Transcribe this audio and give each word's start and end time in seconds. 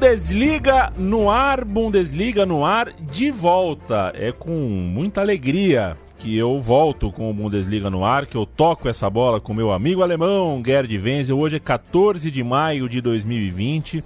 Bundesliga 0.00 0.90
no 0.96 1.28
ar, 1.30 1.62
Bundesliga 1.62 2.46
no 2.46 2.64
ar 2.64 2.90
de 2.90 3.30
volta. 3.30 4.10
É 4.16 4.32
com 4.32 4.50
muita 4.50 5.20
alegria 5.20 5.94
que 6.18 6.34
eu 6.34 6.58
volto 6.58 7.12
com 7.12 7.30
o 7.30 7.34
Bundesliga 7.34 7.90
no 7.90 8.02
ar, 8.02 8.24
que 8.24 8.34
eu 8.34 8.46
toco 8.46 8.88
essa 8.88 9.10
bola 9.10 9.42
com 9.42 9.52
meu 9.52 9.70
amigo 9.70 10.02
alemão 10.02 10.62
Gerd 10.64 10.96
Wenzel. 10.96 11.38
Hoje 11.38 11.56
é 11.56 11.60
14 11.60 12.30
de 12.30 12.42
maio 12.42 12.88
de 12.88 13.02
2020. 13.02 14.02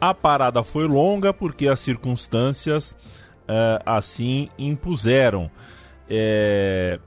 A 0.00 0.14
parada 0.14 0.64
foi 0.64 0.88
longa 0.88 1.30
porque 1.34 1.68
as 1.68 1.78
circunstâncias 1.78 2.92
uh, 3.42 3.82
assim 3.84 4.48
impuseram. 4.58 5.50
É, 6.08 6.98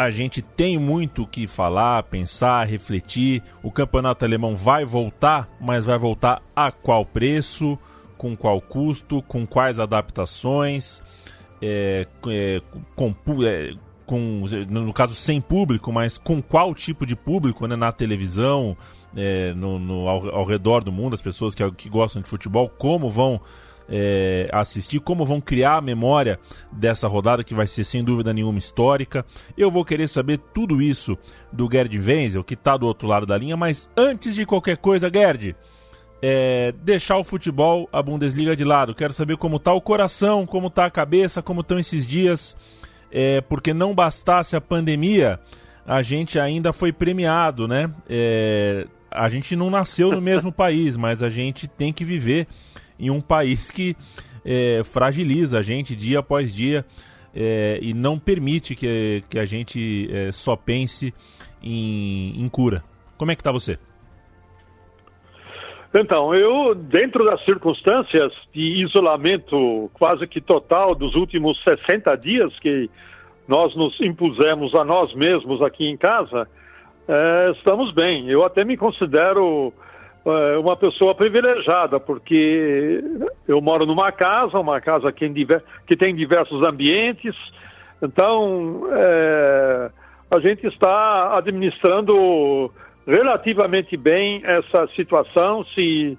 a 0.00 0.08
gente 0.08 0.40
tem 0.40 0.78
muito 0.78 1.24
o 1.24 1.26
que 1.26 1.46
falar, 1.46 2.02
pensar, 2.04 2.66
refletir. 2.66 3.42
O 3.62 3.70
campeonato 3.70 4.24
alemão 4.24 4.56
vai 4.56 4.82
voltar, 4.82 5.46
mas 5.60 5.84
vai 5.84 5.98
voltar 5.98 6.40
a 6.56 6.72
qual 6.72 7.04
preço, 7.04 7.78
com 8.16 8.34
qual 8.34 8.62
custo, 8.62 9.20
com 9.20 9.46
quais 9.46 9.78
adaptações, 9.78 11.02
é, 11.60 12.06
é, 12.28 12.62
com, 12.96 13.14
é, 13.44 13.74
com, 14.06 14.46
no 14.70 14.90
caso 14.94 15.14
sem 15.14 15.38
público, 15.38 15.92
mas 15.92 16.16
com 16.16 16.40
qual 16.40 16.74
tipo 16.74 17.04
de 17.04 17.14
público 17.14 17.66
né, 17.66 17.76
na 17.76 17.92
televisão, 17.92 18.74
é, 19.14 19.52
no, 19.52 19.78
no 19.78 20.08
ao, 20.08 20.34
ao, 20.34 20.44
redor 20.46 20.82
do 20.82 20.90
mundo, 20.90 21.12
as 21.12 21.20
pessoas 21.20 21.54
que, 21.54 21.70
que 21.72 21.90
gostam 21.90 22.22
de 22.22 22.28
futebol, 22.28 22.70
como 22.70 23.10
vão 23.10 23.38
é, 23.90 24.48
assistir, 24.52 25.00
como 25.00 25.24
vão 25.24 25.40
criar 25.40 25.78
a 25.78 25.80
memória 25.80 26.38
dessa 26.70 27.08
rodada 27.08 27.42
que 27.42 27.54
vai 27.54 27.66
ser 27.66 27.84
sem 27.84 28.04
dúvida 28.04 28.32
nenhuma 28.32 28.58
histórica. 28.58 29.26
Eu 29.58 29.70
vou 29.70 29.84
querer 29.84 30.08
saber 30.08 30.38
tudo 30.54 30.80
isso 30.80 31.18
do 31.52 31.68
Gerd 31.70 31.98
Wenzel, 31.98 32.44
que 32.44 32.54
está 32.54 32.76
do 32.76 32.86
outro 32.86 33.08
lado 33.08 33.26
da 33.26 33.36
linha, 33.36 33.56
mas 33.56 33.90
antes 33.96 34.34
de 34.34 34.46
qualquer 34.46 34.76
coisa, 34.76 35.10
Gerd, 35.12 35.56
é, 36.22 36.72
deixar 36.82 37.16
o 37.16 37.24
futebol, 37.24 37.88
a 37.92 38.00
Bundesliga 38.00 38.54
de 38.54 38.64
lado. 38.64 38.94
Quero 38.94 39.12
saber 39.12 39.36
como 39.36 39.56
está 39.56 39.72
o 39.72 39.80
coração, 39.80 40.46
como 40.46 40.68
está 40.68 40.86
a 40.86 40.90
cabeça, 40.90 41.42
como 41.42 41.62
estão 41.62 41.78
esses 41.78 42.06
dias, 42.06 42.56
é, 43.10 43.40
porque 43.40 43.74
não 43.74 43.94
bastasse 43.94 44.54
a 44.54 44.60
pandemia, 44.60 45.40
a 45.84 46.02
gente 46.02 46.38
ainda 46.38 46.72
foi 46.72 46.92
premiado, 46.92 47.66
né? 47.66 47.90
É, 48.08 48.86
a 49.10 49.28
gente 49.28 49.56
não 49.56 49.68
nasceu 49.70 50.10
no 50.12 50.20
mesmo 50.20 50.52
país, 50.52 50.96
mas 50.96 51.22
a 51.22 51.28
gente 51.28 51.66
tem 51.66 51.92
que 51.92 52.04
viver 52.04 52.46
em 53.00 53.10
um 53.10 53.20
país 53.20 53.70
que 53.70 53.96
é, 54.44 54.82
fragiliza 54.84 55.58
a 55.58 55.62
gente 55.62 55.96
dia 55.96 56.20
após 56.20 56.54
dia 56.54 56.84
é, 57.34 57.78
e 57.80 57.94
não 57.94 58.18
permite 58.18 58.74
que, 58.74 59.24
que 59.28 59.38
a 59.38 59.44
gente 59.44 60.08
é, 60.12 60.32
só 60.32 60.56
pense 60.56 61.14
em, 61.62 62.42
em 62.42 62.48
cura. 62.48 62.82
Como 63.16 63.30
é 63.30 63.34
que 63.34 63.40
está 63.40 63.52
você? 63.52 63.78
Então, 65.92 66.32
eu, 66.34 66.74
dentro 66.74 67.24
das 67.24 67.44
circunstâncias 67.44 68.32
de 68.54 68.84
isolamento 68.84 69.90
quase 69.94 70.26
que 70.26 70.40
total 70.40 70.94
dos 70.94 71.16
últimos 71.16 71.60
60 71.64 72.16
dias 72.16 72.56
que 72.60 72.88
nós 73.48 73.74
nos 73.74 74.00
impusemos 74.00 74.72
a 74.76 74.84
nós 74.84 75.12
mesmos 75.14 75.60
aqui 75.60 75.84
em 75.88 75.96
casa, 75.96 76.46
é, 77.08 77.50
estamos 77.56 77.92
bem. 77.92 78.28
Eu 78.30 78.44
até 78.44 78.64
me 78.64 78.76
considero 78.76 79.72
uma 80.58 80.76
pessoa 80.76 81.14
privilegiada, 81.14 81.98
porque 81.98 83.02
eu 83.48 83.60
moro 83.60 83.86
numa 83.86 84.12
casa, 84.12 84.58
uma 84.58 84.80
casa 84.80 85.10
que, 85.10 85.26
que 85.86 85.96
tem 85.96 86.14
diversos 86.14 86.62
ambientes, 86.62 87.34
então 88.02 88.82
é, 88.92 89.90
a 90.30 90.40
gente 90.40 90.66
está 90.66 91.36
administrando 91.36 92.70
relativamente 93.06 93.96
bem 93.96 94.42
essa 94.44 94.86
situação, 94.94 95.64
se 95.74 96.18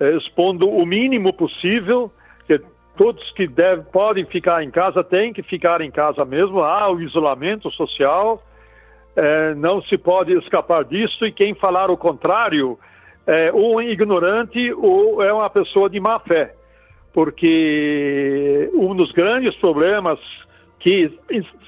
é, 0.00 0.16
expondo 0.16 0.68
o 0.68 0.84
mínimo 0.84 1.32
possível, 1.32 2.10
que 2.46 2.60
todos 2.96 3.30
que 3.32 3.46
deve, 3.46 3.82
podem 3.92 4.24
ficar 4.24 4.62
em 4.62 4.70
casa 4.70 5.04
têm 5.04 5.32
que 5.32 5.42
ficar 5.42 5.80
em 5.80 5.90
casa 5.90 6.24
mesmo, 6.24 6.62
há 6.62 6.90
o 6.90 7.00
isolamento 7.00 7.70
social, 7.70 8.42
é, 9.14 9.54
não 9.54 9.82
se 9.82 9.98
pode 9.98 10.32
escapar 10.38 10.84
disso, 10.84 11.26
e 11.26 11.32
quem 11.32 11.54
falar 11.54 11.90
o 11.90 11.96
contrário 11.96 12.78
é, 13.26 13.52
um 13.52 13.80
ignorante 13.80 14.72
ou 14.72 15.22
é 15.22 15.32
uma 15.32 15.48
pessoa 15.48 15.88
de 15.88 16.00
má 16.00 16.18
fé, 16.20 16.54
porque 17.12 18.70
um 18.74 18.94
dos 18.94 19.12
grandes 19.12 19.54
problemas 19.56 20.18
que 20.80 21.16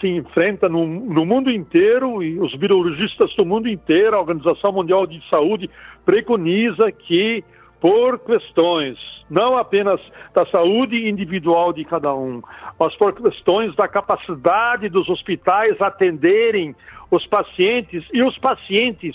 se 0.01 0.09
enfrenta 0.09 0.69
no, 0.69 0.85
no, 0.85 1.25
mundo 1.25 1.49
inteiro 1.49 2.21
e 2.21 2.41
os 2.41 2.53
virologistas 2.59 3.33
do 3.37 3.47
mundo 3.47 3.69
inteiro, 3.69 4.17
a 4.17 4.19
Organização 4.19 4.73
Mundial 4.73 5.07
de 5.07 5.23
Saúde 5.31 5.71
preconiza 6.05 6.91
que 6.91 7.45
por 7.81 8.19
questões 8.19 8.99
não 9.31 9.57
apenas 9.57 10.01
da 10.35 10.45
saúde 10.47 11.09
individual 11.09 11.73
de 11.73 11.85
cada 11.85 12.15
um, 12.15 12.43
mas 12.79 12.95
por 12.97 13.15
questões 13.15 13.75
da 13.77 13.87
capacidade 13.87 14.89
dos 14.89 15.09
hospitais 15.09 15.81
atenderem 15.81 16.75
os 17.11 17.25
pacientes 17.27 18.05
e 18.13 18.21
os 18.27 18.37
pacientes 18.39 19.15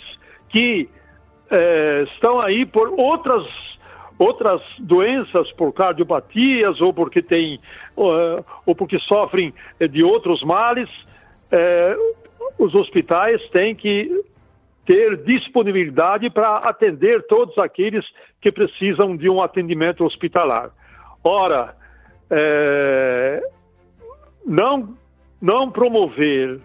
que 0.49 0.89
é, 1.51 2.03
estão 2.13 2.41
aí 2.41 2.65
por 2.65 2.89
outras 2.89 3.45
outras 4.17 4.61
doenças, 4.79 5.49
por 5.53 5.71
cardiopatias 5.71 6.81
ou 6.81 6.93
porque 6.93 7.21
tem 7.21 7.57
uh, 7.95 8.43
ou 8.65 8.75
porque 8.75 8.99
sofrem 8.99 9.53
de 9.79 10.03
outros 10.03 10.43
males, 10.43 10.89
é, 11.49 11.95
os 12.57 12.75
hospitais 12.75 13.41
têm 13.49 13.73
que 13.73 14.11
ter 14.85 15.23
disponibilidade 15.23 16.29
para 16.29 16.57
atender 16.57 17.25
todos 17.27 17.57
aqueles 17.57 18.05
que 18.41 18.51
precisam 18.51 19.15
de 19.15 19.29
um 19.29 19.41
atendimento 19.41 20.03
hospitalar. 20.03 20.71
Ora, 21.23 21.75
é, 22.29 23.41
não 24.45 24.97
não 25.41 25.71
promover 25.71 26.59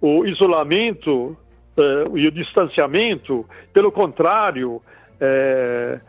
o 0.00 0.24
isolamento 0.24 1.36
uh, 1.76 2.16
e 2.16 2.26
o 2.26 2.30
distanciamento, 2.30 3.46
pelo 3.72 3.92
contrário, 3.92 4.82
é, 5.20 6.00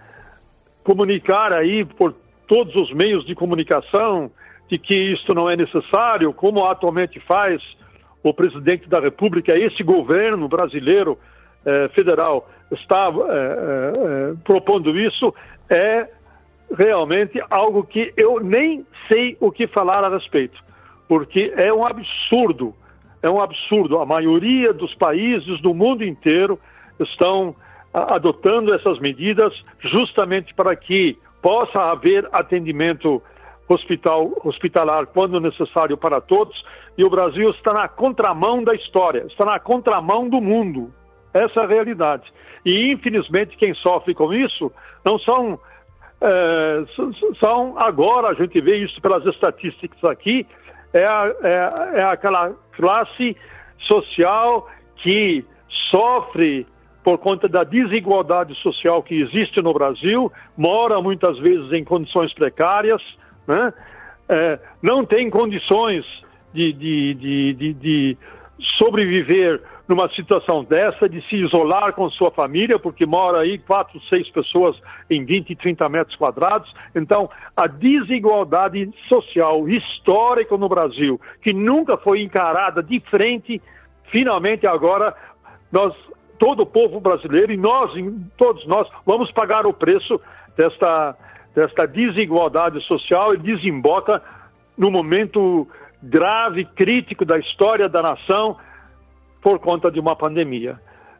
comunicar 0.83 1.53
aí 1.53 1.85
por 1.85 2.13
todos 2.47 2.75
os 2.75 2.93
meios 2.93 3.25
de 3.25 3.35
comunicação 3.35 4.31
de 4.69 4.77
que 4.77 4.93
isto 4.93 5.33
não 5.33 5.49
é 5.49 5.55
necessário, 5.55 6.33
como 6.33 6.65
atualmente 6.65 7.19
faz 7.21 7.61
o 8.23 8.33
presidente 8.33 8.89
da 8.89 8.99
República, 8.99 9.57
esse 9.57 9.83
governo 9.83 10.47
brasileiro 10.49 11.17
eh, 11.65 11.87
federal 11.89 12.49
está 12.71 13.07
propondo 14.43 14.97
isso, 14.99 15.33
é 15.69 16.07
realmente 16.75 17.41
algo 17.49 17.83
que 17.83 18.13
eu 18.17 18.39
nem 18.39 18.85
sei 19.11 19.37
o 19.39 19.51
que 19.51 19.67
falar 19.67 20.03
a 20.03 20.09
respeito, 20.09 20.61
porque 21.07 21.53
é 21.55 21.73
um 21.73 21.85
absurdo 21.85 22.73
é 23.21 23.29
um 23.29 23.41
absurdo. 23.41 23.99
A 23.99 24.05
maioria 24.05 24.73
dos 24.73 24.93
países 24.95 25.59
do 25.61 25.73
mundo 25.73 26.03
inteiro 26.03 26.59
estão 26.99 27.55
adotando 27.93 28.73
essas 28.73 28.99
medidas 28.99 29.53
justamente 29.79 30.53
para 30.53 30.75
que 30.75 31.17
possa 31.41 31.91
haver 31.91 32.27
atendimento 32.31 33.21
hospital, 33.67 34.31
hospitalar 34.43 35.07
quando 35.07 35.39
necessário 35.39 35.97
para 35.97 36.21
todos. 36.21 36.63
E 36.97 37.03
o 37.03 37.09
Brasil 37.09 37.49
está 37.51 37.73
na 37.73 37.87
contramão 37.87 38.63
da 38.63 38.73
história, 38.73 39.25
está 39.27 39.45
na 39.45 39.59
contramão 39.59 40.27
do 40.27 40.41
mundo. 40.41 40.91
Essa 41.33 41.61
é 41.61 41.63
a 41.63 41.67
realidade. 41.67 42.31
E, 42.65 42.91
infelizmente, 42.91 43.57
quem 43.57 43.73
sofre 43.75 44.13
com 44.13 44.33
isso 44.33 44.71
não 45.05 45.19
são. 45.19 45.59
É, 46.19 46.83
são 47.39 47.77
agora, 47.77 48.31
a 48.31 48.33
gente 48.33 48.59
vê 48.59 48.77
isso 48.77 48.99
pelas 48.99 49.23
estatísticas 49.25 50.03
aqui, 50.03 50.47
é, 50.93 51.03
é, 51.03 51.99
é 51.99 52.03
aquela 52.03 52.53
classe 52.75 53.35
social 53.79 54.69
que 54.97 55.45
sofre 55.91 56.65
por 57.03 57.17
conta 57.19 57.47
da 57.47 57.63
desigualdade 57.63 58.53
social 58.55 59.01
que 59.01 59.21
existe 59.21 59.61
no 59.61 59.73
Brasil, 59.73 60.31
mora 60.57 60.99
muitas 60.99 61.39
vezes 61.39 61.71
em 61.71 61.83
condições 61.83 62.33
precárias, 62.33 63.01
né? 63.47 63.73
é, 64.27 64.59
não 64.81 65.05
tem 65.05 65.29
condições 65.29 66.05
de, 66.53 66.73
de, 66.73 67.13
de, 67.53 67.73
de, 67.73 68.17
sobreviver 68.77 69.61
numa 69.87 70.09
situação 70.09 70.63
dessa, 70.63 71.07
de 71.07 71.21
se 71.29 71.37
isolar 71.37 71.93
com 71.93 72.09
sua 72.09 72.29
família, 72.29 72.77
porque 72.77 73.05
mora 73.05 73.41
aí 73.41 73.57
quatro, 73.57 73.99
seis 74.09 74.29
pessoas 74.29 74.75
em 75.09 75.23
20, 75.23 75.55
30 75.55 75.87
metros 75.87 76.15
quadrados. 76.17 76.73
Então, 76.93 77.29
a 77.55 77.67
desigualdade 77.67 78.91
social 79.07 79.67
histórica 79.69 80.57
no 80.57 80.67
Brasil, 80.67 81.19
que 81.41 81.53
nunca 81.53 81.97
foi 81.97 82.21
encarada 82.21 82.83
de 82.83 82.99
frente, 83.09 83.61
finalmente 84.11 84.67
agora 84.67 85.15
nós 85.71 85.93
todo 86.37 86.61
o 86.61 86.65
povo 86.65 86.99
brasileiro 86.99 87.51
e 87.51 87.57
nós, 87.57 87.91
todos 88.37 88.65
nós, 88.67 88.87
vamos 89.05 89.31
pagar 89.31 89.65
o 89.65 89.73
preço 89.73 90.21
desta, 90.55 91.15
desta 91.55 91.87
desigualdade 91.87 92.79
social 92.85 93.33
e 93.33 93.37
desemboca 93.37 94.21
no 94.77 94.91
momento 94.91 95.67
grave, 96.01 96.63
crítico 96.63 97.25
da 97.25 97.39
história 97.39 97.89
da 97.89 98.03
nação 98.03 98.57
por 99.47 99.59
conta 99.59 99.89
de 99.89 99.97
uma 99.97 100.13
pandemia. 100.13 100.77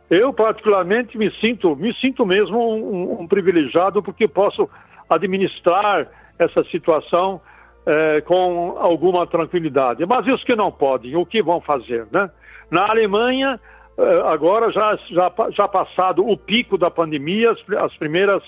Eu 0.09 0.33
particularmente 0.33 1.18
me 1.18 1.31
sinto, 1.39 1.77
me 1.77 1.94
sinto 1.94 2.25
mesmo 2.25 2.59
um, 2.59 3.21
um 3.21 3.25
privilegiado 3.25 4.03
porque 4.03 4.27
posso 4.27 4.69
administrar 5.09 6.09
essa 6.38 6.62
situação 6.65 7.39
eh, 7.85 8.19
com 8.19 8.75
alguma 8.79 9.25
tranquilidade. 9.25 10.06
Mas 10.06 10.27
os 10.27 10.44
que 10.44 10.57
não 10.57 10.69
podem, 10.69 11.15
o 11.15 11.25
que 11.25 11.41
vão 11.41 11.62
fazer, 11.62 12.06
né? 12.12 12.29
Na 12.69 12.88
Alemanha, 12.89 13.57
eh, 13.97 14.21
agora 14.25 14.73
já, 14.73 14.97
já, 15.09 15.31
já 15.51 15.68
passado 15.69 16.21
o 16.21 16.35
pico 16.35 16.77
da 16.77 16.91
pandemia, 16.91 17.51
as, 17.51 17.59
as 17.81 17.95
primeiras 17.95 18.44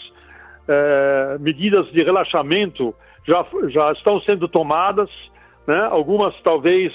eh, 0.68 1.38
medidas 1.40 1.90
de 1.94 2.04
relaxamento 2.04 2.94
já, 3.25 3.46
já 3.70 3.88
estão 3.94 4.20
sendo 4.24 4.50
tomadas, 4.50 5.10
né? 5.66 5.88
algumas 5.90 6.36
talvez 6.42 6.92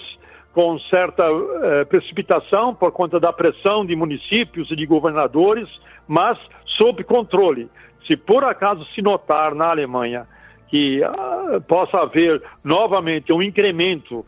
com 0.55 0.79
certa 0.79 1.27
eh, 1.27 1.85
precipitação 1.85 2.73
por 2.73 2.93
conta 2.93 3.19
da 3.19 3.33
pressão 3.33 3.85
de 3.85 3.97
municípios 3.97 4.71
e 4.71 4.77
de 4.77 4.87
governadores, 4.87 5.69
mas 6.07 6.39
sob 6.65 7.03
controle. 7.03 7.69
Se 8.07 8.17
por 8.17 8.45
acaso 8.45 8.85
se 8.95 9.03
notar 9.03 9.53
na 9.53 9.71
Alemanha 9.71 10.29
que 10.69 11.03
ah, 11.03 11.61
possa 11.67 12.03
haver 12.03 12.41
novamente 12.63 13.33
um 13.33 13.43
incremento 13.43 14.25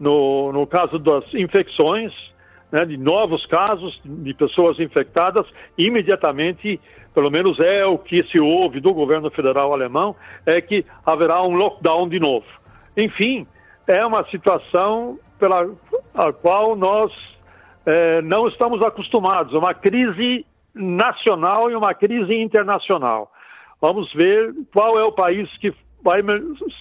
no, 0.00 0.50
no 0.50 0.66
caso 0.66 0.98
das 0.98 1.24
infecções, 1.34 2.12
né, 2.72 2.86
de 2.86 2.96
novos 2.96 3.44
casos 3.46 4.00
de 4.02 4.32
pessoas 4.32 4.80
infectadas, 4.80 5.46
imediatamente, 5.76 6.80
pelo 7.14 7.30
menos 7.30 7.58
é 7.60 7.84
o 7.86 7.98
que 7.98 8.22
se 8.28 8.40
ouve 8.40 8.80
do 8.80 8.94
governo 8.94 9.30
federal 9.30 9.74
alemão, 9.74 10.16
é 10.46 10.58
que 10.60 10.86
haverá 11.04 11.42
um 11.42 11.54
lockdown 11.54 12.08
de 12.08 12.18
novo. 12.18 12.46
Enfim, 12.96 13.46
é 13.86 14.04
uma 14.04 14.24
situação 14.30 15.18
pela 15.38 15.68
a 16.14 16.32
qual 16.32 16.74
nós 16.76 17.12
é, 17.84 18.22
não 18.22 18.48
estamos 18.48 18.84
acostumados, 18.84 19.52
uma 19.52 19.74
crise 19.74 20.44
nacional 20.74 21.70
e 21.70 21.74
uma 21.74 21.94
crise 21.94 22.34
internacional. 22.34 23.30
Vamos 23.80 24.12
ver 24.12 24.54
qual 24.72 24.98
é 24.98 25.02
o 25.02 25.12
país 25.12 25.48
que 25.58 25.72
vai 26.02 26.20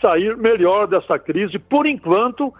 sair 0.01 0.35
melhor 0.37 0.87
dessa 0.87 1.19
crise. 1.19 1.59
Por 1.59 1.85
enquanto, 1.85 2.53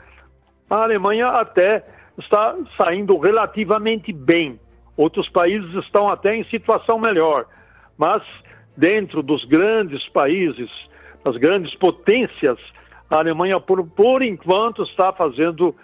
a 0.70 0.84
Alemanha 0.84 1.28
até 1.28 1.86
está 2.18 2.56
saindo 2.78 3.18
relativamente 3.18 4.12
bem. 4.12 4.60
Outros 4.98 5.30
países 5.30 5.74
estão 5.84 6.08
até 6.08 6.36
em 6.36 6.44
situação 6.46 6.98
melhor. 7.00 7.46
Mas 7.98 8.22
dentro 8.76 9.22
dos 9.22 9.44
grandes 9.46 10.08
países, 10.10 10.70
das 11.24 11.38
grandes 11.38 11.74
potências, 11.76 12.60
a 13.10 13.18
Alemanha, 13.18 13.60
por, 13.60 13.86
por 13.88 14.22
enquanto, 14.22 14.84
está 14.84 15.12
fazendo 15.14 15.76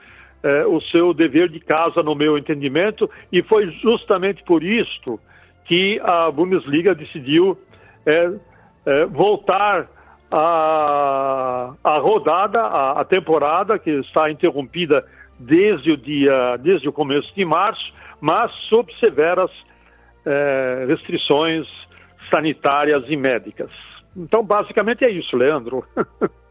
eh, 0.43 0.65
o 0.65 0.81
seu 0.81 1.13
dever 1.13 1.49
de 1.49 1.59
casa, 1.59 2.01
no 2.01 2.15
meu 2.15 2.35
entendimento, 2.35 3.09
e 3.31 3.43
foi 3.43 3.69
justamente 3.83 4.43
por 4.43 4.63
isto 4.63 5.19
que 5.65 5.99
a 6.03 6.31
Bundesliga 6.31 6.95
decidiu 6.95 7.55
eh, 8.05 8.31
eh, 8.85 9.05
voltar 9.05 9.87
a, 10.31 11.73
a 11.83 11.99
rodada, 11.99 12.59
a, 12.61 13.01
a 13.01 13.05
temporada, 13.05 13.77
que 13.77 13.91
está 13.91 14.31
interrompida 14.31 15.05
desde 15.39 15.91
o 15.91 15.97
dia, 15.97 16.57
desde 16.57 16.89
o 16.89 16.93
começo 16.93 17.33
de 17.35 17.45
março, 17.45 17.93
mas 18.19 18.51
sob 18.69 18.91
severas 18.99 19.49
restrições 20.87 21.65
sanitárias 22.29 23.03
e 23.07 23.15
médicas. 23.17 23.71
Então, 24.15 24.43
basicamente 24.43 25.03
é 25.03 25.09
isso, 25.09 25.35
Leandro. 25.35 25.83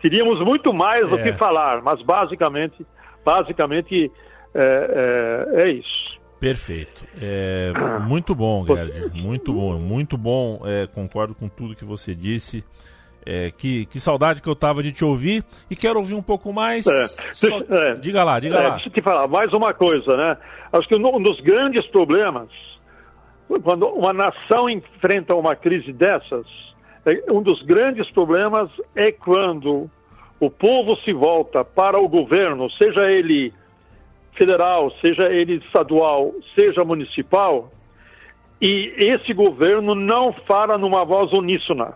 Teríamos 0.00 0.40
muito 0.44 0.72
mais 0.72 1.02
é. 1.02 1.06
o 1.06 1.22
que 1.22 1.32
falar, 1.32 1.82
mas 1.82 2.00
basicamente, 2.02 2.86
basicamente 3.24 4.10
é, 4.54 5.46
é, 5.54 5.62
é 5.62 5.70
isso. 5.72 6.18
Perfeito. 6.40 7.04
É, 7.20 7.72
muito 8.06 8.34
bom, 8.34 8.64
Gerd. 8.64 9.10
Muito 9.20 9.52
bom, 9.52 9.78
muito 9.78 10.16
bom. 10.16 10.60
É, 10.64 10.86
concordo 10.86 11.34
com 11.34 11.48
tudo 11.48 11.74
que 11.74 11.84
você 11.84 12.14
disse. 12.14 12.64
É, 13.26 13.50
que, 13.50 13.84
que 13.86 14.00
saudade 14.00 14.40
que 14.40 14.48
eu 14.48 14.56
tava 14.56 14.82
de 14.82 14.90
te 14.90 15.04
ouvir 15.04 15.44
e 15.68 15.76
quero 15.76 15.98
ouvir 15.98 16.14
um 16.14 16.22
pouco 16.22 16.52
mais. 16.52 16.86
É. 16.86 17.08
Só... 17.32 17.48
É. 17.68 17.94
Diga 17.96 18.22
lá, 18.22 18.38
diga 18.40 18.56
é, 18.56 18.68
lá. 18.68 18.70
Deixa 18.76 18.88
eu 18.88 18.92
te 18.92 19.02
falar 19.02 19.26
mais 19.26 19.52
uma 19.52 19.74
coisa, 19.74 20.16
né? 20.16 20.36
Acho 20.72 20.88
que 20.88 20.96
um 20.96 21.22
dos 21.22 21.40
grandes 21.40 21.86
problemas, 21.88 22.48
quando 23.62 23.86
uma 23.88 24.12
nação 24.12 24.70
enfrenta 24.70 25.34
uma 25.34 25.56
crise 25.56 25.92
dessas, 25.92 26.46
é, 26.46 26.67
um 27.30 27.42
dos 27.42 27.62
grandes 27.62 28.10
problemas 28.10 28.70
é 28.94 29.10
quando 29.10 29.90
o 30.40 30.50
povo 30.50 30.96
se 31.04 31.12
volta 31.12 31.64
para 31.64 31.98
o 31.98 32.08
governo, 32.08 32.70
seja 32.70 33.10
ele 33.10 33.52
federal, 34.34 34.90
seja 35.00 35.24
ele 35.32 35.56
estadual, 35.56 36.32
seja 36.54 36.84
municipal, 36.84 37.70
e 38.60 38.92
esse 38.96 39.32
governo 39.32 39.94
não 39.94 40.32
fala 40.32 40.78
numa 40.78 41.04
voz 41.04 41.32
uníssona 41.32 41.94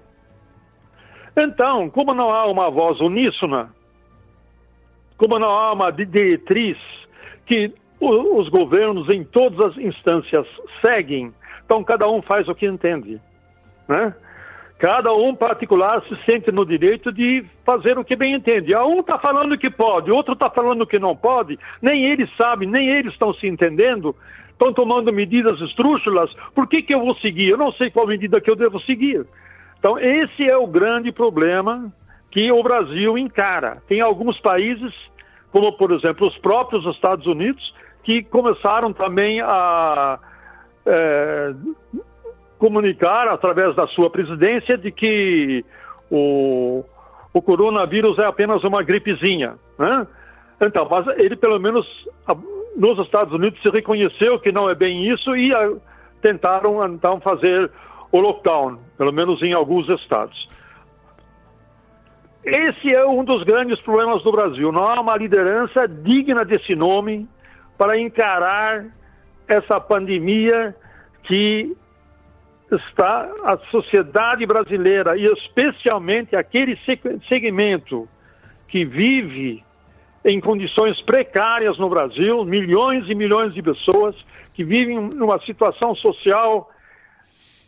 então, 1.36 1.88
como 1.88 2.12
não 2.12 2.28
há 2.28 2.46
uma 2.46 2.70
voz 2.70 3.00
uníssona, 3.00 3.70
como 5.16 5.38
não 5.38 5.48
há 5.48 5.72
uma 5.72 5.90
diretriz 5.90 6.76
que 7.46 7.72
os 8.00 8.48
governos 8.48 9.08
em 9.12 9.24
todas 9.24 9.68
as 9.68 9.76
instâncias 9.78 10.46
seguem, 10.80 11.32
então 11.64 11.82
cada 11.84 12.08
um 12.10 12.20
faz 12.20 12.48
o 12.48 12.54
que 12.54 12.66
entende, 12.66 13.20
né? 13.88 14.14
Cada 14.82 15.14
um 15.14 15.32
particular 15.32 16.02
se 16.08 16.16
sente 16.28 16.50
no 16.50 16.66
direito 16.66 17.12
de 17.12 17.46
fazer 17.64 17.96
o 17.96 18.04
que 18.04 18.16
bem 18.16 18.34
entende. 18.34 18.74
Um 18.76 18.98
está 18.98 19.16
falando 19.16 19.56
que 19.56 19.70
pode, 19.70 20.10
outro 20.10 20.32
está 20.32 20.50
falando 20.50 20.84
que 20.84 20.98
não 20.98 21.14
pode, 21.14 21.56
nem 21.80 22.10
eles 22.10 22.28
sabem, 22.36 22.68
nem 22.68 22.88
eles 22.88 23.12
estão 23.12 23.32
se 23.32 23.46
entendendo, 23.46 24.12
estão 24.50 24.72
tomando 24.72 25.14
medidas 25.14 25.60
estrúxulas. 25.60 26.34
Por 26.52 26.66
que, 26.66 26.82
que 26.82 26.92
eu 26.92 26.98
vou 26.98 27.14
seguir? 27.18 27.50
Eu 27.52 27.58
não 27.58 27.70
sei 27.74 27.92
qual 27.92 28.08
medida 28.08 28.40
que 28.40 28.50
eu 28.50 28.56
devo 28.56 28.80
seguir. 28.80 29.24
Então, 29.78 30.00
esse 30.00 30.50
é 30.50 30.56
o 30.56 30.66
grande 30.66 31.12
problema 31.12 31.92
que 32.32 32.50
o 32.50 32.60
Brasil 32.60 33.16
encara. 33.16 33.80
Tem 33.86 34.00
alguns 34.00 34.40
países, 34.40 34.92
como 35.52 35.72
por 35.74 35.92
exemplo 35.92 36.26
os 36.26 36.36
próprios 36.38 36.84
Estados 36.92 37.28
Unidos, 37.28 37.72
que 38.02 38.24
começaram 38.24 38.92
também 38.92 39.40
a 39.42 40.18
é, 40.84 41.54
comunicar 42.62 43.26
através 43.26 43.74
da 43.74 43.88
sua 43.88 44.08
presidência 44.08 44.78
de 44.78 44.92
que 44.92 45.64
o, 46.08 46.84
o 47.34 47.42
coronavírus 47.42 48.16
é 48.20 48.24
apenas 48.24 48.62
uma 48.62 48.84
gripezinha. 48.84 49.56
Né? 49.76 50.06
Então, 50.60 50.86
mas 50.88 51.04
ele 51.18 51.34
pelo 51.34 51.58
menos 51.58 51.84
nos 52.76 53.00
Estados 53.00 53.34
Unidos 53.34 53.60
se 53.60 53.68
reconheceu 53.68 54.38
que 54.38 54.52
não 54.52 54.70
é 54.70 54.76
bem 54.76 55.12
isso 55.12 55.34
e 55.34 55.52
a, 55.52 55.72
tentaram 56.22 56.78
então 56.86 57.20
fazer 57.20 57.68
o 58.12 58.20
lockdown, 58.20 58.78
pelo 58.96 59.12
menos 59.12 59.42
em 59.42 59.52
alguns 59.52 59.88
estados. 59.88 60.46
Esse 62.44 62.94
é 62.94 63.04
um 63.04 63.24
dos 63.24 63.42
grandes 63.42 63.80
problemas 63.80 64.22
do 64.22 64.30
Brasil. 64.30 64.70
Não 64.70 64.84
há 64.84 65.00
uma 65.00 65.16
liderança 65.16 65.88
digna 65.88 66.44
desse 66.44 66.76
nome 66.76 67.28
para 67.76 67.98
encarar 67.98 68.86
essa 69.48 69.80
pandemia 69.80 70.76
que 71.24 71.76
está 72.76 73.30
a 73.44 73.58
sociedade 73.70 74.46
brasileira 74.46 75.16
e 75.16 75.24
especialmente 75.24 76.34
aquele 76.36 76.78
segmento 77.28 78.08
que 78.68 78.84
vive 78.84 79.62
em 80.24 80.40
condições 80.40 81.00
precárias 81.02 81.78
no 81.78 81.88
Brasil, 81.88 82.44
milhões 82.44 83.08
e 83.08 83.14
milhões 83.14 83.52
de 83.54 83.62
pessoas 83.62 84.14
que 84.54 84.64
vivem 84.64 85.00
numa 85.00 85.40
situação 85.40 85.94
social 85.96 86.70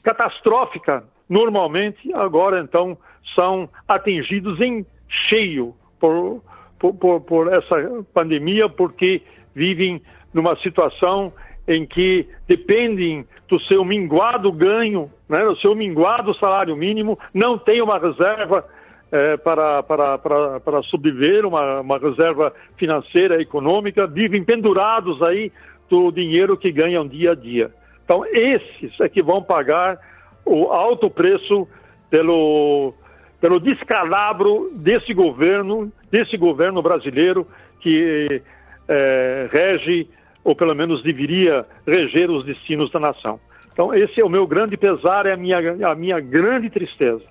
catastrófica, 0.03 1.05
normalmente, 1.29 2.13
agora 2.15 2.61
então 2.61 2.97
são 3.35 3.69
atingidos 3.89 4.61
em 4.61 4.87
cheio 5.29 5.75
por, 5.99 6.43
por, 6.79 6.95
por, 6.95 7.21
por 7.23 7.53
essa 7.53 8.05
pandemia, 8.13 8.69
porque 8.69 9.23
vivem 9.55 10.03
numa 10.33 10.57
situação 10.57 11.33
em 11.67 11.87
que 11.87 12.29
dependem 12.47 13.27
do 13.49 13.61
seu 13.61 13.85
minguado 13.85 14.51
ganho, 14.51 15.11
né, 15.29 15.45
do 15.45 15.57
seu 15.57 15.75
minguado 15.75 16.35
salário 16.35 16.77
mínimo, 16.77 17.19
não 17.33 17.59
tem 17.59 17.83
uma 17.83 17.99
reserva 17.99 18.65
é, 19.13 19.37
para, 19.37 19.83
para, 19.83 20.19
para, 20.19 20.61
para 20.61 20.83
sobreviver, 20.85 21.47
uma, 21.47 21.81
uma 21.81 21.99
reserva 21.99 22.53
financeira, 22.77 23.41
econômica, 23.41 24.07
vivem 24.07 24.43
pendurados 24.43 25.23
aí 25.23 25.53
do 25.89 26.11
dinheiro 26.11 26.57
que 26.57 26.73
ganham 26.73 27.07
dia 27.07 27.33
a 27.33 27.35
dia. 27.35 27.71
Então, 28.05 28.25
esses 28.27 28.99
é 29.01 29.09
que 29.09 29.23
vão 29.23 29.43
pagar 29.43 29.99
o 30.45 30.65
alto 30.73 31.09
preço 31.09 31.69
pelo, 32.11 32.93
pelo 33.41 33.61
descalabro 33.61 34.71
desse 34.75 35.15
governo, 35.15 35.93
desse 36.11 36.37
governo 36.37 36.83
brasileiro 36.83 37.47
que 37.81 38.43
é, 38.89 39.49
rege, 39.53 40.09
ou 40.45 40.55
pelo 40.55 40.75
menos 40.75 41.03
deveria 41.03 41.65
reger 41.87 42.31
os 42.31 42.45
destinos 42.45 42.91
da 42.93 43.01
nação. 43.01 43.41
Então, 43.73 43.93
esse 43.93 44.21
é 44.21 44.25
o 44.25 44.29
meu 44.29 44.47
grande 44.47 44.77
pesar, 44.77 45.27
é 45.27 45.33
a 45.33 45.37
minha, 45.37 45.59
a 45.91 45.95
minha 45.95 46.21
grande 46.21 46.71
tristeza. 46.71 47.23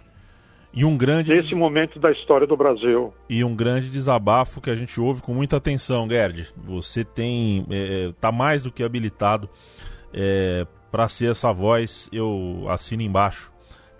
E 0.74 0.84
um 0.84 0.98
grande. 0.98 1.32
Nesse 1.32 1.54
momento 1.54 2.00
da 2.00 2.12
história 2.12 2.48
do 2.48 2.58
Brasil. 2.58 3.14
E 3.30 3.44
um 3.44 3.56
grande 3.56 3.90
desabafo 3.90 4.60
que 4.60 4.72
a 4.72 4.76
gente 4.76 5.00
ouve 5.00 5.22
com 5.22 5.34
muita 5.34 5.58
atenção, 5.58 6.10
Gerd. 6.10 6.52
Você 6.58 7.06
tem. 7.06 7.64
É, 7.70 8.12
tá 8.20 8.32
mais 8.32 8.64
do 8.64 8.72
que 8.72 8.84
habilitado 8.84 9.48
é, 10.12 10.66
para 10.92 11.08
ser 11.08 11.30
essa 11.30 11.54
voz. 11.54 12.10
Eu 12.12 12.66
assino 12.70 13.04
embaixo 13.04 13.52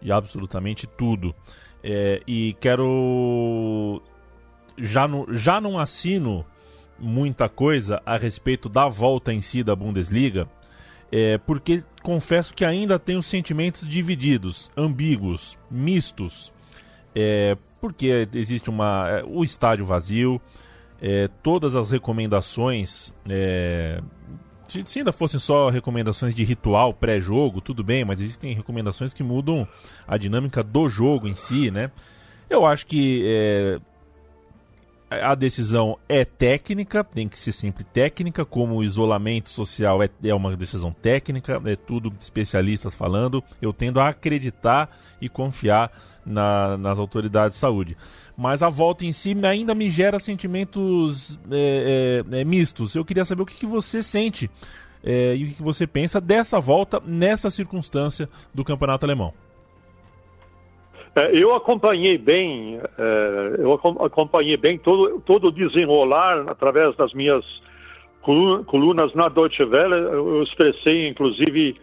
de 0.02 0.12
absolutamente 0.12 0.88
tudo. 0.88 1.36
É, 1.84 2.22
e 2.28 2.54
quero. 2.60 4.02
Já, 4.76 5.08
no, 5.08 5.28
já 5.32 5.62
não 5.62 5.78
assino 5.78 6.44
muita 7.00 7.50
coisa 7.50 8.02
a 8.06 8.18
respeito 8.18 8.70
da 8.70 8.88
volta 8.88 9.34
em 9.34 9.42
si 9.42 9.64
da 9.64 9.76
Bundesliga, 9.76 10.48
é, 11.12 11.38
porque 11.38 11.84
confesso 12.02 12.54
que 12.54 12.66
ainda 12.66 12.98
tenho 12.98 13.22
sentimentos 13.22 13.88
divididos, 13.88 14.72
ambíguos, 14.76 15.58
mistos 15.70 16.54
é, 17.16 17.56
porque 17.80 18.28
existe 18.34 18.70
uma, 18.70 19.08
é, 19.10 19.24
o 19.26 19.44
estádio 19.44 19.86
vazio, 19.86 20.42
é, 21.02 21.30
todas 21.42 21.76
as 21.76 21.92
recomendações, 21.92 23.14
é, 23.30 24.02
se, 24.68 24.84
se, 24.86 25.00
ainda 25.00 25.12
fossem 25.12 25.40
só 25.40 25.70
recomendações 25.70 26.34
de 26.34 26.44
ritual 26.44 26.94
pré-jogo, 26.94 27.62
tudo 27.62 27.84
bem, 27.84 28.04
mas 28.04 28.22
existem 28.22 28.54
recomendações 28.54 29.14
que 29.14 29.22
mudam 29.22 29.68
a 30.08 30.18
dinâmica 30.18 30.64
do 30.64 30.88
jogo 30.90 31.28
em 31.28 31.36
si, 31.36 31.70
né? 31.70 31.92
Eu 32.50 32.66
acho 32.66 32.86
que 32.86 33.24
é, 33.26 33.80
a 35.22 35.36
decisão 35.36 35.98
é 36.08 36.24
técnica, 36.26 37.04
tem 37.04 37.28
que 37.28 37.38
ser 37.38 37.52
sempre 37.52 37.84
técnica, 37.84 38.46
como 38.46 38.76
o 38.76 38.84
isolamento 38.84 39.50
social 39.50 40.02
é, 40.02 40.10
é 40.24 40.34
uma 40.34 40.56
decisão 40.56 40.92
técnica, 40.92 41.62
é 41.66 41.76
tudo 41.76 42.14
especialistas 42.20 42.96
falando. 42.96 43.44
Eu 43.62 43.74
tendo 43.74 44.00
a 44.00 44.10
acreditar 44.10 44.90
e 45.22 45.28
confiar 45.30 45.92
na, 46.26 46.78
nas 46.78 47.00
autoridades 47.00 47.56
de 47.56 47.60
saúde. 47.60 47.98
Mas 48.36 48.64
a 48.64 48.70
volta 48.70 49.06
em 49.06 49.14
si 49.14 49.36
ainda 49.46 49.76
me 49.76 49.90
gera 49.90 50.20
sentimentos 50.20 51.40
é, 51.52 52.24
é, 52.32 52.40
é, 52.40 52.44
mistos. 52.44 52.96
Eu 52.96 53.06
queria 53.06 53.26
saber 53.26 53.44
o 53.44 53.46
que, 53.46 53.56
que 53.56 53.66
você 53.66 54.02
sente 54.02 54.50
é, 55.04 55.36
e 55.36 55.44
o 55.44 55.48
que, 55.48 55.54
que 55.56 55.64
você 55.64 55.86
pensa 55.86 56.20
dessa 56.20 56.60
volta 56.60 57.02
nessa 57.06 57.50
circunstância 57.50 58.28
do 58.54 58.64
campeonato 58.64 59.06
alemão. 59.06 59.34
É, 61.16 61.44
eu 61.44 61.54
acompanhei 61.54 62.18
bem, 62.18 62.80
é, 62.98 63.56
eu 63.60 63.74
acompanhei 63.74 64.58
bem 64.58 64.78
todo, 64.80 65.22
todo 65.22 65.48
o 65.48 65.52
desenrolar 65.52 66.46
através 66.48 66.96
das 66.96 67.14
minhas 67.14 67.46
colunas 68.22 69.14
na 69.14 69.30
Deutsche 69.30 69.64
Welle. 69.64 69.94
Eu 69.94 70.44
expressei, 70.44 71.10
inclusive, 71.10 71.76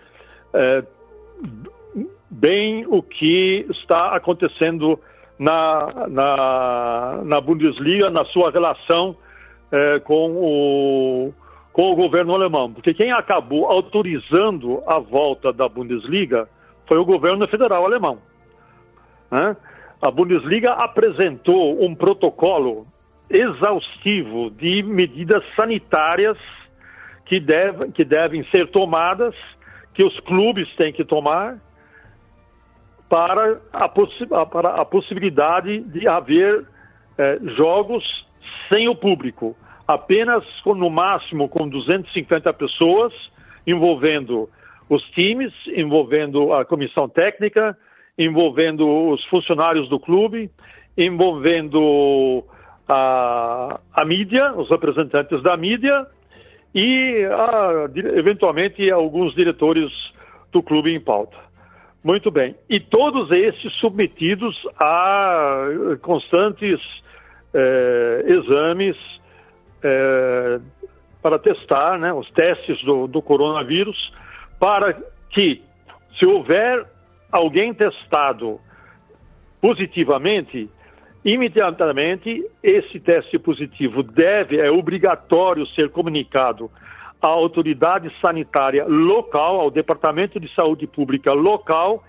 bem 2.31 2.87
o 2.89 3.03
que 3.03 3.67
está 3.71 4.17
acontecendo 4.17 4.99
na, 5.39 6.07
na, 6.09 7.21
na 7.25 7.41
Bundesliga, 7.41 8.11
na 8.11 8.25
sua 8.27 8.51
relação 8.51 9.17
é, 9.73 9.99
com, 10.01 10.33
o, 10.33 11.33
com 11.73 11.93
o 11.93 11.97
governo 11.97 12.35
alemão. 12.35 12.73
Porque 12.73 12.93
quem 12.93 13.11
acabou 13.11 13.67
autorizando 13.67 14.83
a 14.87 14.99
volta 14.99 15.53
da 15.53 15.69
Bundesliga 15.69 16.47
foi 16.87 16.99
o 16.99 17.05
governo 17.05 17.49
federal 17.49 17.87
alemão. 17.87 18.19
Né? 19.31 19.57
A 20.03 20.11
Bundesliga 20.11 20.73
apresentou 20.73 21.85
um 21.85 21.95
protocolo 21.95 22.87
exaustivo 23.29 24.51
de 24.51 24.83
medidas 24.83 25.45
sanitárias 25.55 26.37
que, 27.27 27.39
deve, 27.39 27.93
que 27.93 28.05
devem 28.05 28.45
ser 28.55 28.69
tomadas, 28.71 29.35
que 29.95 30.05
os 30.05 30.19
clubes 30.21 30.69
têm 30.77 30.93
que 30.93 31.05
tomar 31.05 31.59
para 33.09 33.61
a, 33.73 33.89
possi 33.89 34.27
para 34.27 34.81
a 34.81 34.85
possibilidade 34.85 35.81
de 35.81 36.09
haver 36.09 36.67
é, 37.19 37.39
jogos 37.57 38.05
sem 38.73 38.89
o 38.89 38.95
público, 38.95 39.57
apenas 39.87 40.45
com, 40.63 40.75
no 40.75 40.89
máximo 40.89 41.49
com 41.49 41.69
250 41.69 42.53
pessoas, 42.53 43.13
envolvendo 43.67 44.49
os 44.89 45.03
times, 45.11 45.53
envolvendo 45.69 46.53
a 46.53 46.65
comissão 46.65 47.09
técnica, 47.09 47.77
envolvendo 48.19 48.87
os 49.11 49.25
funcionários 49.26 49.88
do 49.88 49.99
clube, 49.99 50.50
envolvendo 50.97 52.45
a, 52.88 53.81
a 53.93 54.05
mídia, 54.05 54.52
os 54.57 54.69
representantes 54.69 55.43
da 55.43 55.57
mídia 55.57 56.07
e, 56.75 57.25
a, 57.25 57.88
eventualmente, 58.17 58.90
alguns 58.90 59.35
diretores 59.35 59.90
do 60.52 60.62
clube 60.62 60.95
em 60.95 61.00
pauta. 61.00 61.37
Muito 62.02 62.31
bem. 62.31 62.55
E 62.69 62.81
todos 62.81 63.31
esses 63.31 63.73
submetidos 63.75 64.57
a 64.79 65.67
constantes 66.00 66.81
é, 67.52 68.25
exames 68.26 68.97
é, 69.83 70.61
para 71.23 71.38
testar 71.38 71.99
né, 71.99 72.12
os 72.12 72.29
testes 72.31 72.83
do, 72.85 73.07
do 73.07 73.21
coronavírus, 73.21 74.12
para 74.59 74.95
que, 75.31 75.62
se 76.19 76.26
houver 76.26 76.87
alguém 77.31 77.73
testado 77.73 78.61
positivamente, 79.61 80.71
imediatamente 81.25 82.45
esse 82.63 82.99
teste 82.99 83.39
positivo 83.39 84.03
deve, 84.03 84.59
é 84.59 84.71
obrigatório 84.71 85.67
ser 85.69 85.91
comunicado 85.91 86.71
à 87.21 87.27
autoridade 87.27 88.11
sanitária 88.21 88.87
local, 88.87 89.61
ao 89.61 89.71
Departamento 89.71 90.41
de 90.41 90.53
Saúde 90.55 90.87
Pública 90.87 91.33
local, 91.33 92.03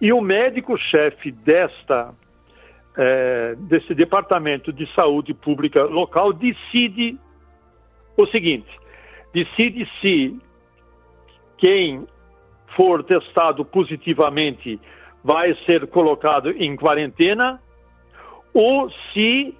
e 0.00 0.12
o 0.12 0.20
médico-chefe 0.20 1.32
desta 1.32 2.14
é, 2.96 3.54
desse 3.56 3.94
Departamento 3.94 4.72
de 4.72 4.92
Saúde 4.92 5.32
Pública 5.32 5.84
local 5.84 6.32
decide 6.32 7.16
o 8.16 8.26
seguinte: 8.26 8.68
decide 9.32 9.88
se 10.00 10.36
quem 11.56 12.06
for 12.76 13.02
testado 13.04 13.64
positivamente 13.64 14.80
vai 15.22 15.54
ser 15.66 15.86
colocado 15.88 16.50
em 16.50 16.76
quarentena 16.76 17.60
ou 18.52 18.90
se 19.12 19.56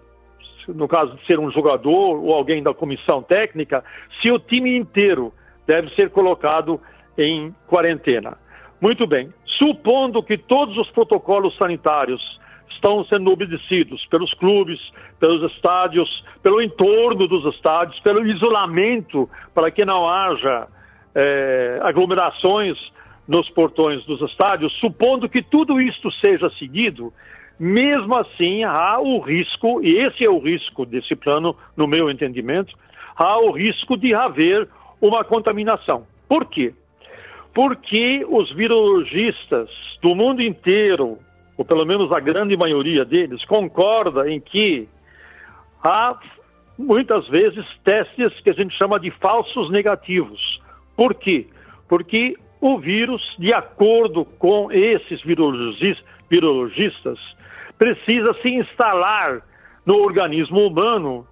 no 0.75 0.87
caso 0.87 1.17
de 1.17 1.27
ser 1.27 1.39
um 1.39 1.51
jogador 1.51 2.23
ou 2.23 2.33
alguém 2.35 2.63
da 2.63 2.75
comissão 2.75 3.23
técnica, 3.23 3.83
se 4.21 4.31
o 4.31 4.39
time 4.39 4.77
inteiro 4.77 5.33
deve 5.67 5.89
ser 5.95 6.11
colocado 6.11 6.81
em 7.17 7.55
quarentena. 7.67 8.37
Muito 8.81 9.07
bem. 9.07 9.33
Supondo 9.63 10.23
que 10.23 10.39
todos 10.39 10.77
os 10.79 10.91
protocolos 10.91 11.57
sanitários 11.57 12.21
estão 12.71 13.05
sendo 13.07 13.31
obedecidos 13.33 14.05
pelos 14.07 14.33
clubes, 14.35 14.79
pelos 15.19 15.51
estádios, 15.53 16.25
pelo 16.43 16.63
entorno 16.63 17.27
dos 17.27 17.55
estádios, 17.55 17.99
pelo 18.01 18.25
isolamento, 18.27 19.29
para 19.53 19.71
que 19.71 19.85
não 19.85 20.09
haja 20.09 20.69
é, 21.15 21.81
aglomerações 21.83 22.79
nos 23.29 23.49
portões 23.51 24.03
dos 24.07 24.23
estádios, 24.23 24.73
supondo 24.81 25.29
que 25.29 25.43
tudo 25.43 25.79
isto 25.79 26.11
seja 26.13 26.51
seguido, 26.59 27.13
mesmo 27.61 28.17
assim, 28.17 28.65
há 28.65 28.99
o 28.99 29.21
risco, 29.21 29.85
e 29.85 29.99
esse 29.99 30.25
é 30.25 30.31
o 30.31 30.39
risco 30.39 30.87
desse 30.87 31.15
plano, 31.15 31.55
no 31.77 31.87
meu 31.87 32.11
entendimento, 32.11 32.75
há 33.15 33.39
o 33.39 33.51
risco 33.51 33.99
de 33.99 34.15
haver 34.15 34.67
uma 35.01 35.23
contaminação. 35.23 36.07
Por 36.27 36.47
quê? 36.47 36.73
Porque 37.53 38.25
os 38.29 38.51
virologistas 38.55 39.69
do 40.01 40.15
mundo 40.15 40.41
inteiro, 40.41 41.19
ou 41.57 41.65
pelo 41.65 41.85
menos 41.85 42.11
a 42.13 42.21
grande 42.21 42.57
maioria 42.57 43.05
deles, 43.05 43.45
concorda 43.45 44.31
em 44.31 44.41
que 44.41 44.89
há 45.83 46.19
muitas 46.79 47.27
vezes 47.29 47.67
testes 47.85 48.41
que 48.41 48.51
a 48.51 48.55
gente 48.55 48.77
chama 48.79 48.99
de 49.01 49.11
falsos 49.11 49.69
negativos. 49.71 50.61
Por 50.97 51.15
quê? 51.15 51.47
Porque 51.89 52.37
o 52.61 52.79
vírus, 52.79 53.23
de 53.39 53.53
acordo 53.53 54.25
com 54.25 54.71
esses 54.73 55.23
virologistas, 55.23 57.19
precisa 57.79 58.35
se 58.43 58.49
instalar 58.49 59.43
no 59.87 59.99
organismo 59.99 60.67
humano 60.67 61.27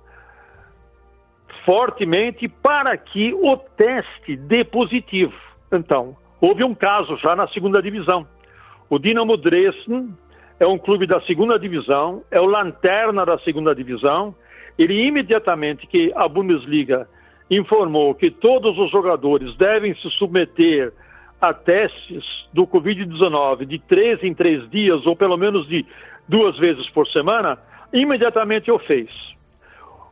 fortemente 1.65 2.49
para 2.49 2.97
que 2.97 3.35
o 3.35 3.57
teste 3.57 4.37
dê 4.37 4.65
positivo. 4.65 5.35
Então, 5.73 6.17
houve 6.41 6.63
um 6.63 6.75
caso 6.75 7.17
já 7.17 7.35
na 7.35 7.49
segunda 7.49 7.83
divisão. 7.83 8.27
O 8.89 8.99
Dinamo 9.01 9.37
Dresden 9.37 10.15
é 10.61 10.67
um 10.67 10.79
clube 10.79 11.07
da 11.07 11.21
segunda 11.23 11.59
divisão, 11.59 12.23
é 12.31 12.41
o 12.41 12.47
lanterna 12.47 13.27
da 13.27 13.37
segunda 13.41 13.75
divisão. 13.75 14.33
Ele 14.79 15.07
imediatamente 15.07 15.87
que 15.89 16.13
a 16.15 16.29
Bundesliga 16.29 17.09
informou 17.51 18.15
que 18.15 18.31
todos 18.31 18.79
os 18.79 18.91
jogadores 18.91 19.57
devem 19.57 19.95
se 19.97 20.09
submeter 20.11 20.93
a 21.41 21.53
testes 21.53 22.25
do 22.53 22.67
Covid-19 22.67 23.67
de 23.67 23.79
três 23.79 24.23
em 24.23 24.35
três 24.35 24.69
dias, 24.71 25.05
ou 25.07 25.15
pelo 25.15 25.37
menos 25.37 25.69
de 25.69 25.85
duas 26.29 26.57
vezes 26.59 26.89
por 26.91 27.07
semana, 27.09 27.59
imediatamente 27.93 28.71
o 28.71 28.79
fez. 28.79 29.11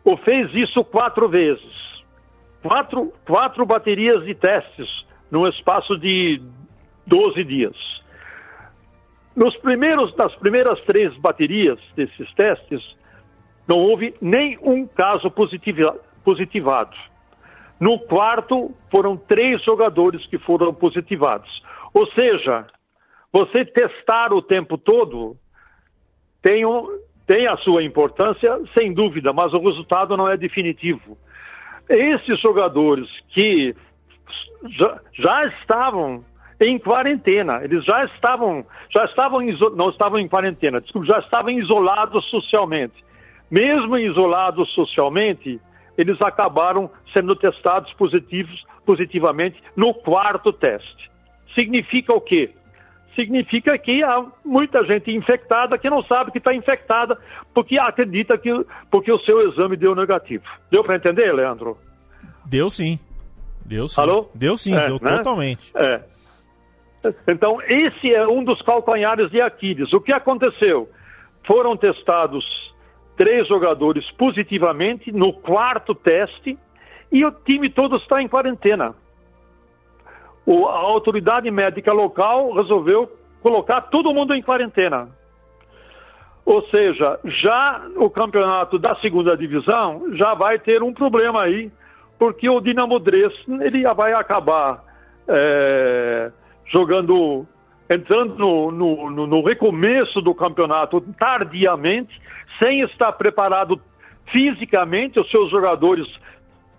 O 0.05 0.17
fez 0.19 0.53
isso 0.55 0.85
quatro 0.85 1.29
vezes. 1.29 1.85
Quatro, 2.63 3.13
quatro 3.27 3.65
baterias 3.65 4.25
de 4.25 4.35
testes 4.35 4.89
num 5.31 5.47
espaço 5.47 5.99
de 5.99 6.41
12 7.07 7.45
dias. 7.45 7.77
Nos 9.35 9.57
primeiros, 9.57 10.15
nas 10.17 10.35
primeiras 10.37 10.81
três 10.83 11.15
baterias 11.17 11.79
desses 11.97 12.33
testes, 12.35 12.81
não 13.67 13.79
houve 13.79 14.15
nenhum 14.21 14.87
caso 14.87 15.31
positiva, 15.31 15.99
positivado. 16.23 16.97
No 17.85 17.99
quarto, 17.99 18.75
foram 18.91 19.15
três 19.15 19.63
jogadores 19.63 20.25
que 20.29 20.39
foram 20.39 20.73
positivados. 20.73 21.63
Ou 21.93 22.11
seja, 22.13 22.67
você 23.31 23.63
testar 23.63 24.33
o 24.33 24.41
tempo 24.41 24.79
todo 24.79 25.37
tem, 26.41 26.65
um, 26.65 26.89
tem 27.27 27.47
a 27.47 27.59
sua 27.59 27.85
importância, 27.85 28.59
sem 28.75 28.95
dúvida, 28.95 29.35
mas 29.35 29.53
o 29.53 29.61
resultado 29.61 30.17
não 30.17 30.27
é 30.27 30.35
definitivo. 30.35 31.19
Esses 31.87 32.41
jogadores 32.41 33.07
que 33.35 33.77
já, 34.79 35.01
já 35.13 35.43
estavam 35.61 36.25
em 36.59 36.79
quarentena, 36.79 37.63
eles 37.65 37.85
já 37.85 38.03
estavam, 38.07 38.65
já 38.89 39.05
estavam 39.05 39.41
não 39.77 39.91
estavam 39.91 40.19
em 40.19 40.27
quarentena, 40.27 40.81
desculpa, 40.81 41.07
já 41.07 41.19
estavam 41.19 41.51
isolados 41.51 42.25
socialmente. 42.31 43.05
Mesmo 43.51 43.99
isolados 43.99 44.73
socialmente, 44.73 45.61
eles 45.97 46.21
acabaram 46.21 46.91
sendo 47.13 47.37
testados 47.37 47.93
positivos, 47.95 48.65
positivamente 48.85 49.63
no 49.77 49.95
quarto 49.95 50.53
teste. 50.53 51.11
Significa 51.55 52.15
o 52.15 52.21
quê? 52.21 52.51
Significa 53.15 53.79
que 53.79 54.03
há 54.03 54.27
muita 54.45 54.85
gente 54.85 55.11
infectada 55.13 55.79
que 55.79 55.89
não 55.89 56.03
sabe 56.03 56.33
que 56.33 56.39
está 56.39 56.53
infectada 56.53 57.17
porque 57.55 57.79
acredita 57.79 58.37
que 58.37 58.51
porque 58.91 59.13
o 59.13 59.21
seu 59.21 59.49
exame 59.49 59.77
deu 59.77 59.95
negativo. 59.95 60.45
Deu 60.71 60.83
para 60.83 60.97
entender, 60.97 61.33
Leandro? 61.33 61.79
Deu 62.45 62.69
sim. 62.69 62.99
Deu 63.65 63.87
sim. 63.87 64.01
Alô? 64.01 64.29
Deu 64.35 64.57
sim, 64.57 64.75
é, 64.75 64.89
deu 64.89 64.99
né? 65.01 65.17
totalmente. 65.17 65.73
É. 65.77 66.03
Então, 67.29 67.59
esse 67.69 68.15
é 68.15 68.27
um 68.27 68.43
dos 68.43 68.61
calcanhares 68.63 69.31
de 69.31 69.41
Aquiles. 69.41 69.93
O 69.93 70.01
que 70.01 70.13
aconteceu? 70.13 70.89
Foram 71.47 71.77
testados 71.77 72.45
três 73.17 73.47
jogadores 73.49 74.11
positivamente 74.13 75.13
no 75.13 75.33
quarto 75.33 75.95
teste 75.95 76.59
e 77.11 77.25
o 77.25 77.31
time 77.31 77.71
todo 77.71 77.97
está 77.97 78.21
em 78.21 78.29
quarentena. 78.29 78.95
O, 80.47 80.67
a 80.67 80.79
autoridade 80.79 81.51
médica 81.51 81.93
local 81.93 82.53
resolveu 82.53 83.11
colocar 83.43 83.83
todo 83.83 84.13
mundo 84.13 84.35
em 84.35 84.43
quarentena. 84.43 85.09
Ou 86.45 86.63
seja, 86.69 87.19
já 87.25 87.87
o 87.97 88.11
campeonato 88.11 88.79
da 88.79 88.95
segunda 88.97 89.37
divisão 89.37 90.15
já 90.15 90.35
vai 90.35 90.59
ter 90.59 90.83
um 90.83 90.93
problema 90.93 91.43
aí, 91.43 91.73
porque 92.19 92.49
o 92.49 92.61
Dinamo 92.61 92.99
Dresden 92.99 93.63
ele 93.63 93.83
vai 93.95 94.13
acabar 94.13 94.85
é, 95.27 96.31
jogando 96.67 97.47
entrando 97.89 98.37
no, 98.37 98.71
no, 98.71 99.27
no, 99.27 99.45
recomeço 99.45 100.21
do 100.21 100.35
campeonato 100.35 101.01
tardiamente, 101.19 102.21
sem 102.59 102.81
estar 102.81 103.13
preparado 103.13 103.81
fisicamente, 104.31 105.21
os 105.21 105.31
seus 105.31 105.51
jogadores, 105.51 106.07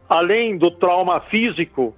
além 0.10 0.58
do 0.58 0.72
trauma 0.72 1.20
físico, 1.22 1.96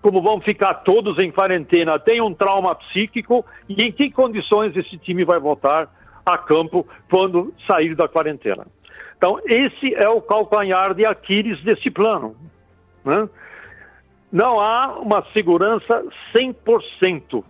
como 0.00 0.22
vão 0.22 0.40
ficar 0.40 0.74
todos 0.74 1.18
em 1.18 1.30
quarentena, 1.30 1.98
tem 1.98 2.20
um 2.20 2.32
trauma 2.32 2.74
psíquico, 2.74 3.44
e 3.68 3.82
em 3.82 3.92
que 3.92 4.10
condições 4.10 4.76
esse 4.76 4.96
time 4.98 5.24
vai 5.24 5.38
voltar 5.38 5.88
a 6.24 6.38
campo 6.38 6.86
quando 7.10 7.52
sair 7.66 7.94
da 7.94 8.08
quarentena. 8.08 8.66
Então, 9.16 9.38
esse 9.44 9.94
é 9.94 10.08
o 10.08 10.22
calcanhar 10.22 10.94
de 10.94 11.04
Aquiles 11.04 11.62
desse 11.62 11.90
plano. 11.90 12.34
Né? 13.04 13.28
Não 14.32 14.60
há 14.60 14.98
uma 14.98 15.22
segurança 15.32 16.04
100% 16.34 17.44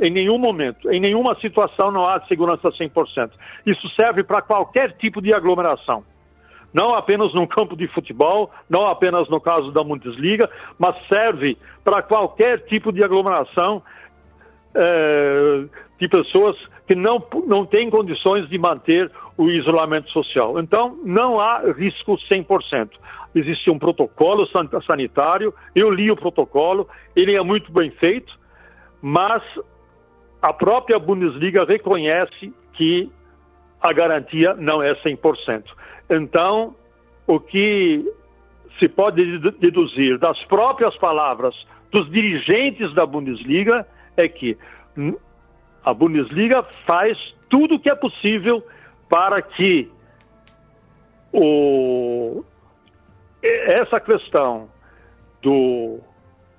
em 0.00 0.10
nenhum 0.10 0.38
momento, 0.38 0.90
em 0.90 0.98
nenhuma 0.98 1.38
situação 1.40 1.90
não 1.90 2.08
há 2.08 2.20
segurança 2.22 2.70
100%. 2.70 3.30
Isso 3.66 3.88
serve 3.90 4.24
para 4.24 4.40
qualquer 4.40 4.92
tipo 4.92 5.20
de 5.20 5.34
aglomeração. 5.34 6.02
Não 6.72 6.94
apenas 6.94 7.34
no 7.34 7.46
campo 7.46 7.76
de 7.76 7.86
futebol, 7.88 8.50
não 8.68 8.84
apenas 8.84 9.28
no 9.28 9.40
caso 9.40 9.70
da 9.72 9.82
Bundesliga, 9.82 10.48
mas 10.78 10.96
serve 11.08 11.58
para 11.84 12.00
qualquer 12.02 12.60
tipo 12.66 12.92
de 12.92 13.04
aglomeração 13.04 13.82
é, 14.74 15.64
de 15.98 16.08
pessoas 16.08 16.56
que 16.86 16.94
não, 16.94 17.22
não 17.46 17.66
têm 17.66 17.90
condições 17.90 18.48
de 18.48 18.58
manter 18.58 19.10
o 19.36 19.50
isolamento 19.50 20.10
social. 20.10 20.58
Então, 20.58 20.98
não 21.04 21.38
há 21.38 21.72
risco 21.72 22.16
100%. 22.16 22.90
Existe 23.34 23.70
um 23.70 23.78
protocolo 23.78 24.46
sanitário, 24.86 25.54
eu 25.74 25.90
li 25.90 26.10
o 26.10 26.16
protocolo, 26.16 26.88
ele 27.14 27.38
é 27.38 27.42
muito 27.42 27.70
bem 27.70 27.90
feito, 27.90 28.32
mas 29.00 29.42
a 30.42 30.52
própria 30.52 30.98
Bundesliga 30.98 31.64
reconhece 31.64 32.52
que 32.72 33.10
a 33.80 33.92
garantia 33.92 34.54
não 34.54 34.82
é 34.82 34.94
100%. 34.96 35.64
Então, 36.08 36.74
o 37.26 37.38
que 37.38 38.04
se 38.78 38.88
pode 38.88 39.38
deduzir 39.58 40.18
das 40.18 40.42
próprias 40.44 40.96
palavras 40.96 41.54
dos 41.90 42.10
dirigentes 42.10 42.92
da 42.94 43.04
Bundesliga 43.04 43.86
é 44.16 44.28
que 44.28 44.56
a 45.84 45.92
Bundesliga 45.94 46.62
faz 46.86 47.18
tudo 47.48 47.76
o 47.76 47.80
que 47.80 47.90
é 47.90 47.94
possível 47.94 48.64
para 49.08 49.42
que 49.42 49.90
o, 51.32 52.44
essa 53.42 54.00
questão 54.00 54.68
do, 55.42 55.98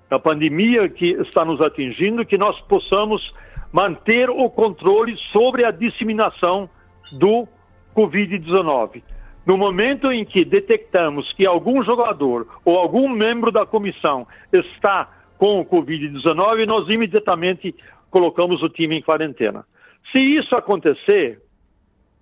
da 0.10 0.20
pandemia 0.20 0.90
que 0.90 1.12
está 1.22 1.46
nos 1.46 1.62
atingindo, 1.62 2.26
que 2.26 2.38
nós 2.38 2.60
possamos 2.62 3.34
manter 3.72 4.30
o 4.30 4.50
controle 4.50 5.16
sobre 5.32 5.66
a 5.66 5.72
disseminação 5.72 6.70
do 7.12 7.48
Covid-19. 7.96 9.02
No 9.46 9.58
momento 9.58 10.12
em 10.12 10.24
que 10.24 10.46
detectamos 10.46 11.32
que 11.34 11.46
algum 11.46 11.84
jogador 11.84 12.48
ou 12.64 12.78
algum 12.78 13.10
membro 13.10 13.52
da 13.52 13.66
comissão 13.66 14.28
está 14.52 15.10
com 15.38 15.60
o 15.60 15.66
Covid-19, 15.66 16.68
nós 16.68 16.88
imediatamente 16.90 17.74
colocamos 18.10 18.62
o 18.62 18.70
time 18.70 18.98
em 18.98 19.02
quarentena. 19.02 19.66
Se 20.12 20.20
isso 20.20 20.56
acontecer 20.56 21.42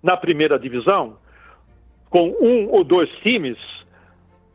na 0.02 0.16
primeira 0.16 0.58
divisão, 0.58 1.18
com 2.08 2.34
um 2.40 2.70
ou 2.70 2.82
dois 2.82 3.10
times, 3.22 3.58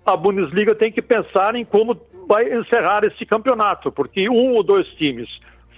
a 0.05 0.17
Bundesliga 0.17 0.73
tem 0.73 0.91
que 0.91 1.01
pensar 1.01 1.55
em 1.55 1.63
como 1.63 1.99
vai 2.27 2.51
encerrar 2.51 3.01
esse 3.05 3.25
campeonato, 3.25 3.91
porque 3.91 4.27
um 4.29 4.53
ou 4.53 4.63
dois 4.63 4.87
times 4.95 5.29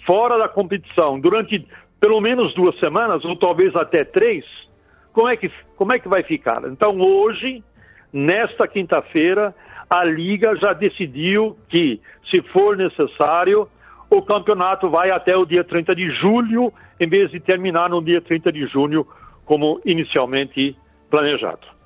fora 0.08 0.40
da 0.40 0.48
competição 0.48 1.20
durante 1.20 1.68
pelo 2.00 2.22
menos 2.22 2.54
duas 2.54 2.80
semanas, 2.80 3.26
ou 3.26 3.36
talvez 3.36 3.76
até 3.76 4.04
três, 4.04 4.46
como 5.12 5.28
é 5.28 5.36
que, 5.36 5.52
como 5.76 5.94
é 5.94 6.00
que 6.00 6.08
vai 6.08 6.24
ficar? 6.24 6.64
Então, 6.66 7.00
hoje, 7.00 7.64
nesta 8.14 8.68
quinta-feira, 8.68 9.54
a 9.90 10.04
Liga 10.04 10.56
já 10.56 10.74
decidiu 10.74 11.58
que, 11.70 12.00
se 12.30 12.42
for 12.54 12.78
necessário, 12.78 13.68
o 14.10 14.22
campeonato 14.22 14.90
vai 14.90 15.10
até 15.12 15.36
o 15.36 15.46
dia 15.46 15.64
30 15.64 15.96
de 15.96 16.10
julho, 16.12 16.72
em 17.00 17.10
vez 17.10 17.32
de 17.32 17.40
terminar 17.40 17.90
no 17.90 18.02
dia 18.02 18.22
30 18.22 18.52
de 18.52 18.68
junho, 18.68 19.06
como 19.44 19.82
inicialmente 19.86 20.78
planejado. 21.10 21.77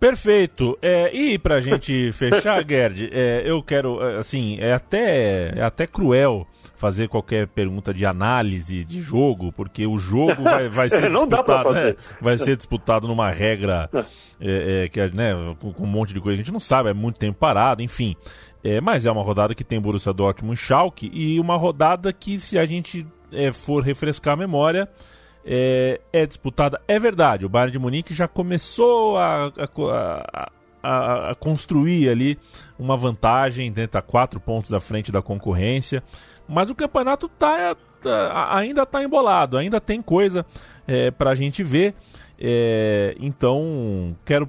Perfeito. 0.00 0.78
É, 0.80 1.14
e 1.14 1.38
para 1.38 1.56
a 1.56 1.60
gente 1.60 2.10
fechar, 2.16 2.64
Gerd, 2.66 3.10
é, 3.12 3.42
eu 3.44 3.62
quero, 3.62 4.00
assim, 4.18 4.58
é 4.58 4.72
até, 4.72 5.52
é 5.54 5.62
até 5.62 5.86
cruel 5.86 6.46
fazer 6.74 7.08
qualquer 7.08 7.46
pergunta 7.46 7.92
de 7.92 8.06
análise 8.06 8.82
de 8.86 9.02
jogo, 9.02 9.52
porque 9.52 9.86
o 9.86 9.98
jogo 9.98 10.42
vai, 10.42 10.66
vai 10.70 10.88
ser 10.90 11.10
disputado, 11.10 11.72
né? 11.72 11.94
vai 12.18 12.38
ser 12.38 12.56
disputado 12.56 13.06
numa 13.06 13.28
regra 13.28 13.90
é, 14.40 14.84
é, 14.84 14.88
que 14.88 14.98
né, 15.14 15.34
com, 15.60 15.74
com, 15.74 15.84
um 15.84 15.86
monte 15.86 16.14
de 16.14 16.20
coisa 16.20 16.36
que 16.36 16.40
a 16.40 16.44
gente 16.44 16.52
não 16.52 16.58
sabe, 16.58 16.88
é 16.88 16.94
muito 16.94 17.20
tempo 17.20 17.38
parado, 17.38 17.82
enfim. 17.82 18.16
É, 18.64 18.80
mas 18.80 19.04
é 19.04 19.12
uma 19.12 19.22
rodada 19.22 19.54
que 19.54 19.62
tem 19.62 19.78
Borussia 19.78 20.12
Dortmund 20.12 20.58
e 20.58 20.62
Schalke 20.62 21.10
e 21.12 21.38
uma 21.38 21.56
rodada 21.56 22.10
que 22.14 22.38
se 22.38 22.58
a 22.58 22.64
gente 22.64 23.06
é, 23.30 23.52
for 23.52 23.82
refrescar 23.82 24.32
a 24.32 24.36
memória 24.36 24.88
é, 25.44 26.00
é, 26.12 26.26
disputada. 26.26 26.80
É 26.86 26.98
verdade, 26.98 27.46
o 27.46 27.48
Bayern 27.48 27.72
de 27.72 27.78
Munique 27.78 28.14
já 28.14 28.28
começou 28.28 29.16
a, 29.16 29.46
a, 29.46 30.50
a, 30.82 31.30
a 31.30 31.34
construir 31.34 32.08
ali 32.08 32.38
uma 32.78 32.96
vantagem, 32.96 33.72
né, 33.74 33.86
tá 33.86 34.02
quatro 34.02 34.40
pontos 34.40 34.72
à 34.72 34.80
frente 34.80 35.10
da 35.12 35.22
concorrência. 35.22 36.02
Mas 36.48 36.68
o 36.68 36.74
campeonato 36.74 37.28
tá, 37.28 37.76
tá 38.02 38.56
ainda 38.56 38.82
está 38.82 39.02
embolado, 39.02 39.56
ainda 39.56 39.80
tem 39.80 40.02
coisa 40.02 40.44
é, 40.86 41.10
para 41.10 41.30
a 41.30 41.34
gente 41.34 41.62
ver. 41.62 41.94
É, 42.38 43.14
então, 43.20 44.16
quero 44.24 44.48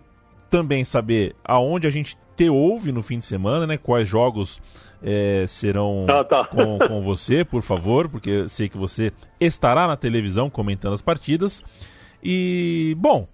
também 0.50 0.84
saber 0.84 1.36
aonde 1.44 1.88
a 1.88 1.90
gente 1.90 2.18
te 2.36 2.50
ouve 2.50 2.92
no 2.92 3.02
fim 3.02 3.20
de 3.20 3.26
semana, 3.26 3.68
né? 3.68 3.78
Quais 3.78 4.08
jogos 4.08 4.62
é, 5.04 5.46
serão 5.48 6.06
ah, 6.10 6.24
tá. 6.24 6.46
com, 6.46 6.78
com 6.80 7.02
você, 7.02 7.44
por 7.44 7.62
favor, 7.62 8.10
porque 8.10 8.30
eu 8.30 8.50
sei 8.50 8.70
que 8.70 8.78
você 8.78 9.12
estará 9.40 9.88
na 9.88 9.98
televisão 9.98 10.50
comentando 10.50 10.94
as 10.94 11.02
partidas. 11.02 11.64
E, 12.24 12.96
bom, 12.98 13.28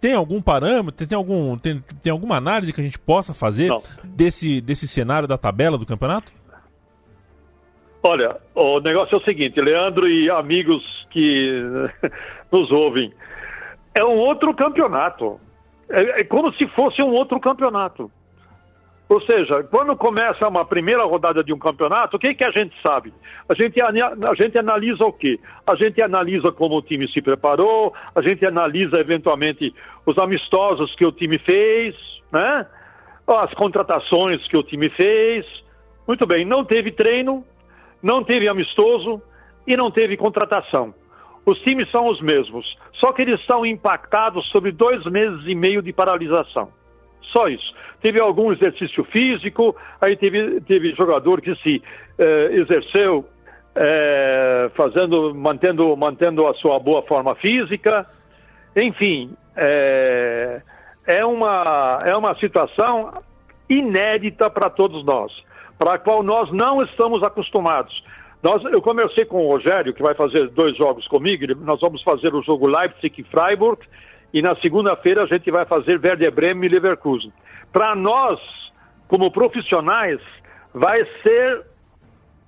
tem 0.00 0.14
algum 0.14 0.40
parâmetro, 0.40 1.06
tem, 1.06 1.16
algum, 1.16 1.58
tem, 1.58 1.82
tem 2.02 2.12
alguma 2.12 2.36
análise 2.36 2.72
que 2.72 2.80
a 2.80 2.84
gente 2.84 2.98
possa 2.98 3.34
fazer 3.34 3.70
desse, 4.04 4.60
desse 4.60 4.86
cenário 4.86 5.26
da 5.26 5.36
tabela 5.36 5.76
do 5.76 5.86
campeonato? 5.86 6.32
Olha, 8.02 8.36
o 8.54 8.80
negócio 8.80 9.16
é 9.16 9.18
o 9.18 9.24
seguinte, 9.24 9.60
Leandro 9.60 10.08
e 10.08 10.30
amigos 10.30 10.84
que 11.10 11.62
nos 12.50 12.70
ouvem, 12.70 13.12
é 13.94 14.04
um 14.04 14.16
outro 14.16 14.54
campeonato. 14.54 15.40
É, 15.90 16.20
é, 16.20 16.24
como 16.24 16.52
se 16.54 16.66
fosse 16.68 17.02
um 17.02 17.10
outro 17.10 17.40
campeonato. 17.40 18.10
Ou 19.08 19.22
seja, 19.22 19.62
quando 19.64 19.96
começa 19.96 20.46
uma 20.46 20.66
primeira 20.66 21.02
rodada 21.04 21.42
de 21.42 21.52
um 21.52 21.58
campeonato, 21.58 22.16
o 22.16 22.20
que, 22.20 22.34
que 22.34 22.46
a 22.46 22.50
gente 22.50 22.74
sabe? 22.82 23.12
A 23.48 23.54
gente, 23.54 23.80
a 23.80 24.34
gente 24.34 24.58
analisa 24.58 25.02
o 25.04 25.12
quê? 25.12 25.40
A 25.66 25.74
gente 25.76 26.02
analisa 26.02 26.52
como 26.52 26.76
o 26.76 26.82
time 26.82 27.08
se 27.10 27.22
preparou, 27.22 27.94
a 28.14 28.20
gente 28.20 28.44
analisa 28.44 29.00
eventualmente 29.00 29.74
os 30.04 30.18
amistosos 30.18 30.94
que 30.94 31.06
o 31.06 31.12
time 31.12 31.38
fez, 31.38 31.94
né? 32.30 32.66
as 33.26 33.52
contratações 33.54 34.46
que 34.48 34.56
o 34.56 34.62
time 34.62 34.90
fez. 34.90 35.46
Muito 36.06 36.26
bem, 36.26 36.44
não 36.44 36.64
teve 36.64 36.92
treino, 36.92 37.44
não 38.02 38.22
teve 38.22 38.48
amistoso 38.48 39.22
e 39.66 39.74
não 39.74 39.90
teve 39.90 40.18
contratação. 40.18 40.94
Os 41.46 41.58
times 41.60 41.90
são 41.90 42.04
os 42.06 42.20
mesmos, 42.20 42.66
só 43.00 43.10
que 43.10 43.22
eles 43.22 43.42
são 43.46 43.64
impactados 43.64 44.46
sobre 44.50 44.70
dois 44.70 45.02
meses 45.06 45.46
e 45.46 45.54
meio 45.54 45.80
de 45.80 45.94
paralisação. 45.94 46.70
Só 47.32 47.46
isso. 47.48 47.74
Teve 48.00 48.20
algum 48.20 48.52
exercício 48.52 49.04
físico, 49.04 49.74
aí 50.00 50.16
teve, 50.16 50.60
teve 50.62 50.94
jogador 50.94 51.40
que 51.40 51.54
se 51.56 51.82
eh, 52.18 52.48
exerceu 52.52 53.24
eh, 53.74 54.70
fazendo, 54.76 55.34
mantendo, 55.34 55.96
mantendo 55.96 56.46
a 56.46 56.54
sua 56.54 56.78
boa 56.78 57.02
forma 57.02 57.34
física. 57.34 58.06
Enfim, 58.76 59.32
é, 59.56 60.62
é, 61.06 61.26
uma, 61.26 62.02
é 62.04 62.16
uma 62.16 62.36
situação 62.38 63.12
inédita 63.68 64.48
para 64.48 64.70
todos 64.70 65.04
nós 65.04 65.32
para 65.78 65.94
a 65.94 65.98
qual 65.98 66.22
nós 66.22 66.50
não 66.50 66.82
estamos 66.82 67.22
acostumados. 67.22 68.02
Nós, 68.42 68.62
eu 68.64 68.82
conversei 68.82 69.24
com 69.24 69.44
o 69.44 69.48
Rogério, 69.48 69.94
que 69.94 70.02
vai 70.02 70.14
fazer 70.14 70.48
dois 70.48 70.76
jogos 70.76 71.06
comigo. 71.08 71.44
Nós 71.64 71.80
vamos 71.80 72.02
fazer 72.02 72.34
o 72.34 72.42
jogo 72.42 72.66
Leipzig 72.66 73.20
e 73.20 73.24
Freiburg. 73.24 73.80
E 74.32 74.42
na 74.42 74.54
segunda-feira 74.56 75.24
a 75.24 75.26
gente 75.26 75.50
vai 75.50 75.64
fazer 75.64 76.00
Werder 76.02 76.32
Bremen 76.32 76.68
e 76.68 76.72
Leverkusen. 76.72 77.32
Para 77.72 77.94
nós, 77.94 78.40
como 79.06 79.30
profissionais, 79.30 80.20
vai 80.72 80.98
ser 81.22 81.64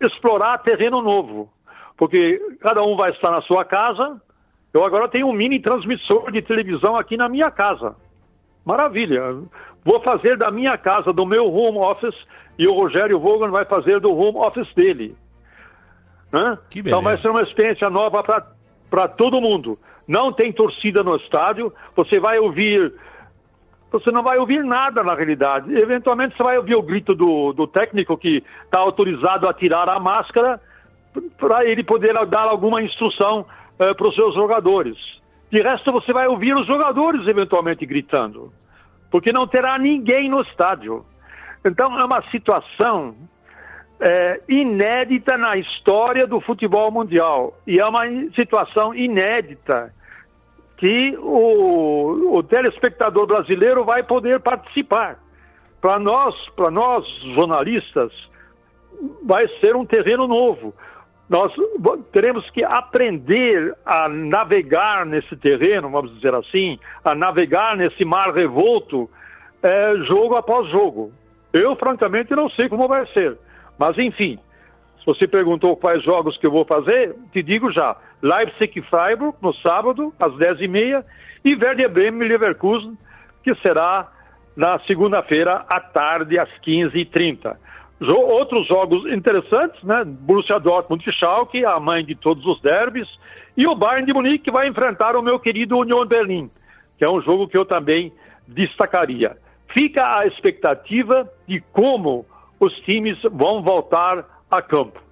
explorar 0.00 0.58
terreno 0.58 1.02
novo. 1.02 1.50
Porque 1.96 2.38
cada 2.60 2.82
um 2.82 2.96
vai 2.96 3.10
estar 3.10 3.30
na 3.30 3.42
sua 3.42 3.64
casa. 3.64 4.20
Eu 4.72 4.84
agora 4.84 5.08
tenho 5.08 5.26
um 5.26 5.32
mini 5.32 5.60
transmissor 5.60 6.30
de 6.30 6.42
televisão 6.42 6.96
aqui 6.96 7.16
na 7.16 7.28
minha 7.28 7.50
casa. 7.50 7.94
Maravilha. 8.64 9.36
Vou 9.84 10.00
fazer 10.02 10.36
da 10.36 10.50
minha 10.50 10.76
casa, 10.76 11.12
do 11.12 11.26
meu 11.26 11.52
home 11.52 11.78
office, 11.78 12.14
e 12.58 12.66
o 12.66 12.74
Rogério 12.74 13.18
Vogan 13.18 13.50
vai 13.50 13.64
fazer 13.64 14.00
do 14.00 14.14
home 14.14 14.38
office 14.38 14.72
dele. 14.74 15.16
Né? 16.32 16.58
então 16.76 17.02
vai 17.02 17.16
ser 17.16 17.28
uma 17.28 17.42
experiência 17.42 17.90
nova 17.90 18.22
para 18.22 18.46
todo 19.08 19.40
mundo. 19.40 19.78
Não 20.06 20.32
tem 20.32 20.52
torcida 20.52 21.02
no 21.02 21.16
estádio, 21.16 21.72
você 21.94 22.18
vai 22.18 22.38
ouvir. 22.38 22.92
Você 23.92 24.10
não 24.10 24.22
vai 24.22 24.38
ouvir 24.38 24.64
nada 24.64 25.02
na 25.02 25.14
realidade. 25.14 25.72
Eventualmente 25.74 26.36
você 26.36 26.42
vai 26.42 26.58
ouvir 26.58 26.76
o 26.76 26.82
grito 26.82 27.14
do, 27.14 27.52
do 27.52 27.66
técnico 27.66 28.16
que 28.16 28.42
está 28.64 28.78
autorizado 28.78 29.48
a 29.48 29.54
tirar 29.54 29.88
a 29.88 29.98
máscara 29.98 30.60
para 31.38 31.64
ele 31.64 31.82
poder 31.82 32.14
dar 32.26 32.48
alguma 32.48 32.82
instrução 32.82 33.46
eh, 33.78 33.94
para 33.94 34.08
os 34.08 34.14
seus 34.14 34.34
jogadores. 34.34 34.96
De 35.50 35.60
resto, 35.60 35.90
você 35.90 36.12
vai 36.12 36.28
ouvir 36.28 36.54
os 36.54 36.66
jogadores 36.66 37.26
eventualmente 37.26 37.84
gritando, 37.84 38.52
porque 39.10 39.32
não 39.32 39.46
terá 39.46 39.76
ninguém 39.76 40.28
no 40.28 40.40
estádio. 40.42 41.04
Então 41.64 41.98
é 41.98 42.04
uma 42.04 42.22
situação 42.30 43.14
é, 44.00 44.40
inédita 44.48 45.36
na 45.36 45.52
história 45.58 46.26
do 46.26 46.40
futebol 46.40 46.90
mundial 46.90 47.58
e 47.66 47.78
é 47.78 47.84
uma 47.84 48.04
situação 48.34 48.94
inédita 48.94 49.92
que 50.78 51.14
o, 51.18 52.36
o 52.38 52.42
telespectador 52.42 53.26
brasileiro 53.26 53.84
vai 53.84 54.02
poder 54.02 54.40
participar. 54.40 55.18
Para 55.78 55.98
nós, 55.98 56.34
para 56.56 56.70
nós 56.70 57.06
jornalistas, 57.34 58.10
vai 59.22 59.46
ser 59.62 59.76
um 59.76 59.84
terreno 59.84 60.26
novo. 60.26 60.74
Nós 61.28 61.52
teremos 62.12 62.48
que 62.50 62.64
aprender 62.64 63.74
a 63.84 64.08
navegar 64.08 65.04
nesse 65.04 65.36
terreno, 65.36 65.90
vamos 65.90 66.14
dizer 66.14 66.34
assim, 66.34 66.78
a 67.04 67.14
navegar 67.14 67.76
nesse 67.76 68.04
mar 68.04 68.32
revolto, 68.32 69.08
é, 69.62 69.96
jogo 70.06 70.36
após 70.36 70.68
jogo. 70.70 71.12
Eu, 71.52 71.76
francamente, 71.76 72.34
não 72.34 72.48
sei 72.50 72.68
como 72.68 72.88
vai 72.88 73.06
ser. 73.08 73.36
Mas, 73.80 73.96
enfim, 73.96 74.38
se 74.98 75.06
você 75.06 75.26
perguntou 75.26 75.74
quais 75.74 76.04
jogos 76.04 76.36
que 76.36 76.46
eu 76.46 76.50
vou 76.50 76.66
fazer, 76.66 77.16
te 77.32 77.42
digo 77.42 77.72
já. 77.72 77.96
Leipzig 78.20 78.78
e 78.78 78.82
Freiburg, 78.82 79.34
no 79.40 79.54
sábado, 79.54 80.12
às 80.20 80.34
10h30, 80.34 81.02
e 81.42 81.54
Werder 81.54 81.90
Bremen 81.90 82.26
e 82.26 82.28
Leverkusen, 82.28 82.98
que 83.42 83.54
será 83.62 84.06
na 84.54 84.78
segunda-feira, 84.80 85.64
à 85.66 85.80
tarde, 85.80 86.38
às 86.38 86.50
15h30. 86.60 87.56
Outros 88.02 88.66
jogos 88.66 89.10
interessantes, 89.10 89.82
né? 89.82 90.04
Borussia 90.04 90.58
Dortmund 90.58 91.02
e 91.08 91.12
Schalke, 91.14 91.64
a 91.64 91.80
mãe 91.80 92.04
de 92.04 92.14
todos 92.14 92.44
os 92.44 92.60
derbys, 92.60 93.08
e 93.56 93.66
o 93.66 93.74
Bayern 93.74 94.04
de 94.04 94.12
Munique 94.12 94.44
que 94.44 94.50
vai 94.50 94.68
enfrentar 94.68 95.16
o 95.16 95.22
meu 95.22 95.40
querido 95.40 95.78
Union 95.78 96.04
Berlin, 96.04 96.50
que 96.98 97.04
é 97.06 97.10
um 97.10 97.22
jogo 97.22 97.48
que 97.48 97.56
eu 97.56 97.64
também 97.64 98.12
destacaria. 98.46 99.38
Fica 99.72 100.18
a 100.18 100.26
expectativa 100.26 101.26
de 101.48 101.62
como 101.72 102.26
os 102.60 102.74
times 102.80 103.18
vão 103.32 103.62
voltar 103.62 104.44
a 104.50 104.60
campo. 104.60 105.02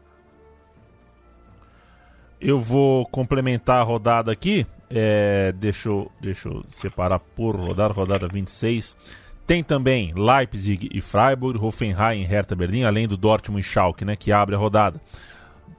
Eu 2.38 2.58
vou 2.58 3.06
complementar 3.06 3.80
a 3.80 3.82
rodada 3.82 4.30
aqui. 4.30 4.66
É, 4.90 5.52
deixa, 5.52 5.88
eu, 5.88 6.10
deixa 6.20 6.48
eu 6.48 6.62
separar 6.68 7.18
por 7.18 7.56
rodada, 7.56 7.92
rodada 7.92 8.28
26. 8.28 8.96
Tem 9.46 9.64
também 9.64 10.12
Leipzig 10.14 10.90
e 10.92 11.00
Freiburg, 11.00 11.58
Hoffenheim 11.58 12.20
e 12.20 12.24
Hertha 12.24 12.54
Berlim, 12.54 12.84
além 12.84 13.08
do 13.08 13.16
Dortmund 13.16 13.60
e 13.60 13.68
Schalke, 13.68 14.04
né, 14.04 14.14
que 14.14 14.30
abre 14.30 14.54
a 14.54 14.58
rodada. 14.58 15.00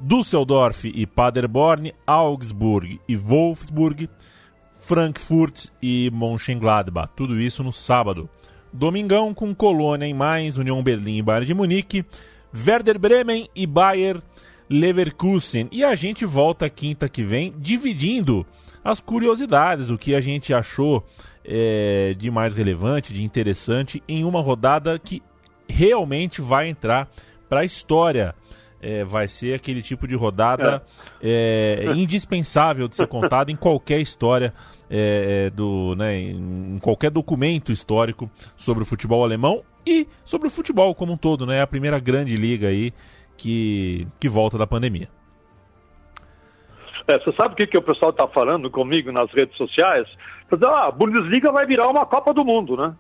Düsseldorf 0.02 0.86
e 0.86 1.06
Paderborn, 1.06 1.94
Augsburg 2.06 3.00
e 3.08 3.16
Wolfsburg, 3.16 4.10
Frankfurt 4.80 5.68
e 5.82 6.10
Mönchengladbach. 6.12 7.12
Tudo 7.16 7.40
isso 7.40 7.64
no 7.64 7.72
sábado. 7.72 8.30
Domingão 8.72 9.34
com 9.34 9.54
Colônia 9.54 10.06
em 10.06 10.14
mais, 10.14 10.58
União 10.58 10.82
Berlim 10.82 11.18
e 11.18 11.22
Bayern 11.22 11.46
de 11.46 11.54
Munique, 11.54 12.06
Werder 12.56 13.00
Bremen 13.00 13.50
e 13.56 13.66
Bayer 13.66 14.22
Leverkusen. 14.70 15.68
E 15.72 15.84
a 15.84 15.96
gente 15.96 16.26
volta 16.26 16.70
quinta 16.70 17.10
que 17.10 17.24
vem 17.24 17.54
dividindo 17.58 18.46
as 18.84 19.00
curiosidades, 19.00 19.90
o 19.90 19.98
que 19.98 20.16
a 20.16 20.22
gente 20.22 20.54
achou 20.54 21.06
é, 21.44 22.16
de 22.18 22.30
mais 22.30 22.54
relevante, 22.54 23.14
de 23.14 23.24
interessante, 23.24 24.02
em 24.08 24.24
uma 24.24 24.42
rodada 24.42 24.98
que 25.00 25.22
realmente 25.68 26.42
vai 26.42 26.70
entrar 26.70 27.10
para 27.48 27.62
a 27.62 27.66
história. 27.66 28.36
É, 28.82 29.04
vai 29.04 29.28
ser 29.28 29.56
aquele 29.56 29.82
tipo 29.82 30.08
de 30.08 30.16
rodada 30.16 30.82
é. 31.22 31.84
é 31.86 31.92
indispensável 31.98 32.88
de 32.88 32.96
ser 32.96 33.08
contada 33.08 33.52
em 33.52 33.56
qualquer 33.58 34.00
história 34.00 34.54
é, 34.90 35.46
é, 35.46 35.50
do, 35.50 35.96
né, 35.96 36.20
em 36.20 36.80
qualquer 36.82 37.12
documento 37.12 37.72
histórico 37.72 38.30
sobre 38.58 38.84
o 38.84 38.86
futebol 38.86 39.24
alemão 39.24 39.62
e 39.86 40.08
sobre 40.24 40.48
o 40.48 40.52
futebol 40.52 40.94
como 40.96 41.14
um 41.14 41.18
todo, 41.18 41.46
né? 41.46 41.62
A 41.62 41.68
primeira 41.68 42.00
grande 42.00 42.36
liga 42.36 42.68
aí 42.68 42.94
que, 43.38 44.08
que 44.20 44.28
volta 44.28 44.58
da 44.58 44.68
pandemia. 44.68 45.08
É, 47.08 47.18
você 47.18 47.32
sabe 47.34 47.54
o 47.54 47.58
que, 47.58 47.66
que 47.66 47.78
o 47.78 47.82
pessoal 47.82 48.12
está 48.12 48.28
falando 48.28 48.70
comigo 48.70 49.12
nas 49.12 49.32
redes 49.32 49.58
sociais? 49.58 50.08
Ah, 50.68 50.88
a 50.88 50.92
Bundesliga 50.92 51.52
vai 51.52 51.66
virar 51.66 51.88
uma 51.88 52.06
Copa 52.06 52.34
do 52.34 52.46
Mundo, 52.46 52.78
né? 52.78 52.96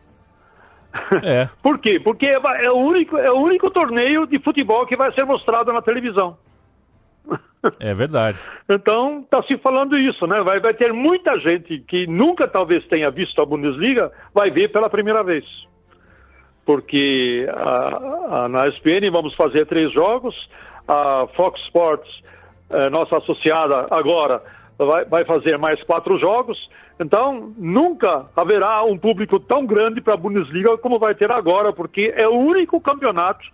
É. 1.23 1.49
Por 1.62 1.78
quê? 1.80 1.99
Porque 1.99 2.28
é 2.28 2.71
o, 2.71 2.78
único, 2.78 3.17
é 3.17 3.30
o 3.30 3.38
único 3.38 3.69
torneio 3.69 4.25
de 4.25 4.39
futebol 4.39 4.86
que 4.88 4.95
vai 4.95 5.12
ser 5.13 5.25
mostrado 5.25 5.71
na 5.71 5.82
televisão. 5.82 6.38
É 7.80 7.93
verdade. 7.93 8.39
então, 8.69 9.19
está 9.19 9.43
se 9.43 9.58
falando 9.58 9.98
isso, 9.98 10.26
né? 10.26 10.41
Vai, 10.41 10.60
vai 10.60 10.74
ter 10.74 10.93
muita 10.93 11.38
gente 11.39 11.80
que 11.80 12.08
nunca 12.08 12.48
talvez 12.48 12.86
tenha 12.88 13.12
visto 13.12 13.41
a 13.41 13.45
Bundesliga, 13.45 14.12
vai 14.34 14.50
ver 14.50 14.72
pela 14.72 14.89
primeira 14.89 15.24
vez. 15.24 15.43
Porque 16.65 17.48
a, 17.50 18.43
a, 18.45 18.50
na 18.50 18.65
ESPN 18.65 19.12
vamos 19.12 19.36
fazer 19.36 19.65
três 19.65 19.91
jogos, 19.91 20.36
a 20.88 21.28
Fox 21.36 21.60
Sports, 21.63 22.10
eh, 22.69 22.89
nossa 22.89 23.17
associada 23.17 23.88
agora, 23.91 24.41
vai, 24.78 25.04
vai 25.06 25.26
fazer 25.26 25.58
mais 25.58 25.82
quatro 25.84 26.17
jogos. 26.17 26.58
Então, 27.00 27.54
nunca 27.58 28.28
haverá 28.36 28.84
um 28.84 28.98
público 28.98 29.39
tão 29.39 29.65
grande 29.65 30.02
para 30.02 30.13
a 30.13 30.17
Bundesliga 30.17 30.78
como 30.78 31.00
vai 31.00 31.15
ter 31.15 31.32
agora, 31.32 31.74
porque 31.74 32.13
é 32.15 32.28
o 32.28 32.36
único 32.36 32.80
campeonato 32.80 33.45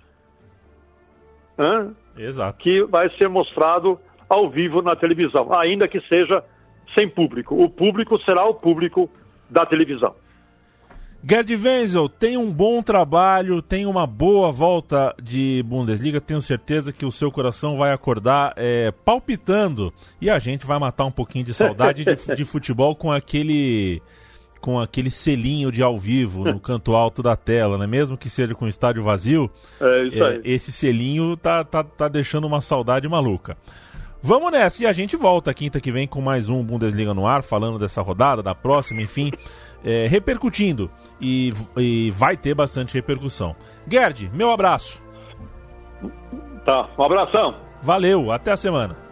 que 2.57 2.83
vai 2.83 3.09
ser 3.17 3.29
mostrado 3.29 3.99
ao 4.29 4.49
vivo 4.49 4.81
na 4.81 4.95
televisão, 4.95 5.53
ainda 5.53 5.87
que 5.87 5.99
seja 6.01 6.43
sem 6.97 7.09
público. 7.09 7.61
O 7.61 7.69
público 7.69 8.17
será 8.23 8.45
o 8.45 8.53
público 8.53 9.09
da 9.49 9.65
televisão. 9.65 10.15
Gerd 11.27 11.55
Wenzel, 11.55 12.07
tem 12.07 12.37
um 12.37 12.51
bom 12.51 12.83
trabalho, 12.83 13.59
tem 13.59 13.87
uma 13.87 14.05
boa 14.05 14.51
volta 14.51 15.15
de 15.19 15.63
Bundesliga. 15.65 16.21
Tenho 16.21 16.39
certeza 16.39 16.93
que 16.93 17.03
o 17.03 17.11
seu 17.11 17.31
coração 17.31 17.77
vai 17.77 17.91
acordar 17.91 18.53
é, 18.55 18.91
palpitando 19.03 19.91
e 20.21 20.29
a 20.29 20.37
gente 20.37 20.67
vai 20.67 20.77
matar 20.77 21.05
um 21.05 21.11
pouquinho 21.11 21.43
de 21.43 21.51
saudade 21.55 22.05
de, 22.05 22.35
de, 22.35 22.45
futebol 22.45 22.95
com 22.95 23.11
aquele 23.11 24.03
com 24.65 24.79
aquele 24.79 25.11
selinho 25.11 25.71
de 25.71 25.83
ao 25.83 25.95
vivo 25.95 26.43
no 26.43 26.59
canto 26.59 26.95
alto 26.95 27.21
da 27.21 27.35
tela, 27.35 27.77
né? 27.77 27.85
Mesmo 27.85 28.17
que 28.17 28.31
seja 28.31 28.55
com 28.55 28.65
o 28.65 28.67
estádio 28.67 29.03
vazio, 29.03 29.47
é. 29.79 30.07
É, 30.07 30.41
esse 30.43 30.71
selinho 30.71 31.37
tá, 31.37 31.63
tá, 31.63 31.83
tá 31.83 32.07
deixando 32.07 32.47
uma 32.47 32.61
saudade 32.61 33.07
maluca. 33.07 33.55
Vamos 34.23 34.51
nessa 34.51 34.81
e 34.81 34.87
a 34.87 34.91
gente 34.91 35.15
volta 35.15 35.53
quinta 35.53 35.79
que 35.79 35.91
vem 35.91 36.07
com 36.07 36.19
mais 36.19 36.49
um 36.49 36.63
Bundesliga 36.63 37.13
no 37.13 37.27
ar, 37.27 37.43
falando 37.43 37.77
dessa 37.77 38.01
rodada, 38.01 38.41
da 38.41 38.55
próxima, 38.55 39.03
enfim, 39.03 39.31
é, 39.83 40.07
repercutindo 40.07 40.89
e, 41.21 41.53
e 41.77 42.09
vai 42.09 42.35
ter 42.35 42.55
bastante 42.55 42.95
repercussão. 42.95 43.55
Gerd, 43.87 44.31
meu 44.33 44.49
abraço. 44.49 44.99
Tá, 46.65 46.89
um 46.97 47.03
abração. 47.03 47.53
Valeu, 47.83 48.31
até 48.31 48.51
a 48.51 48.57
semana. 48.57 49.04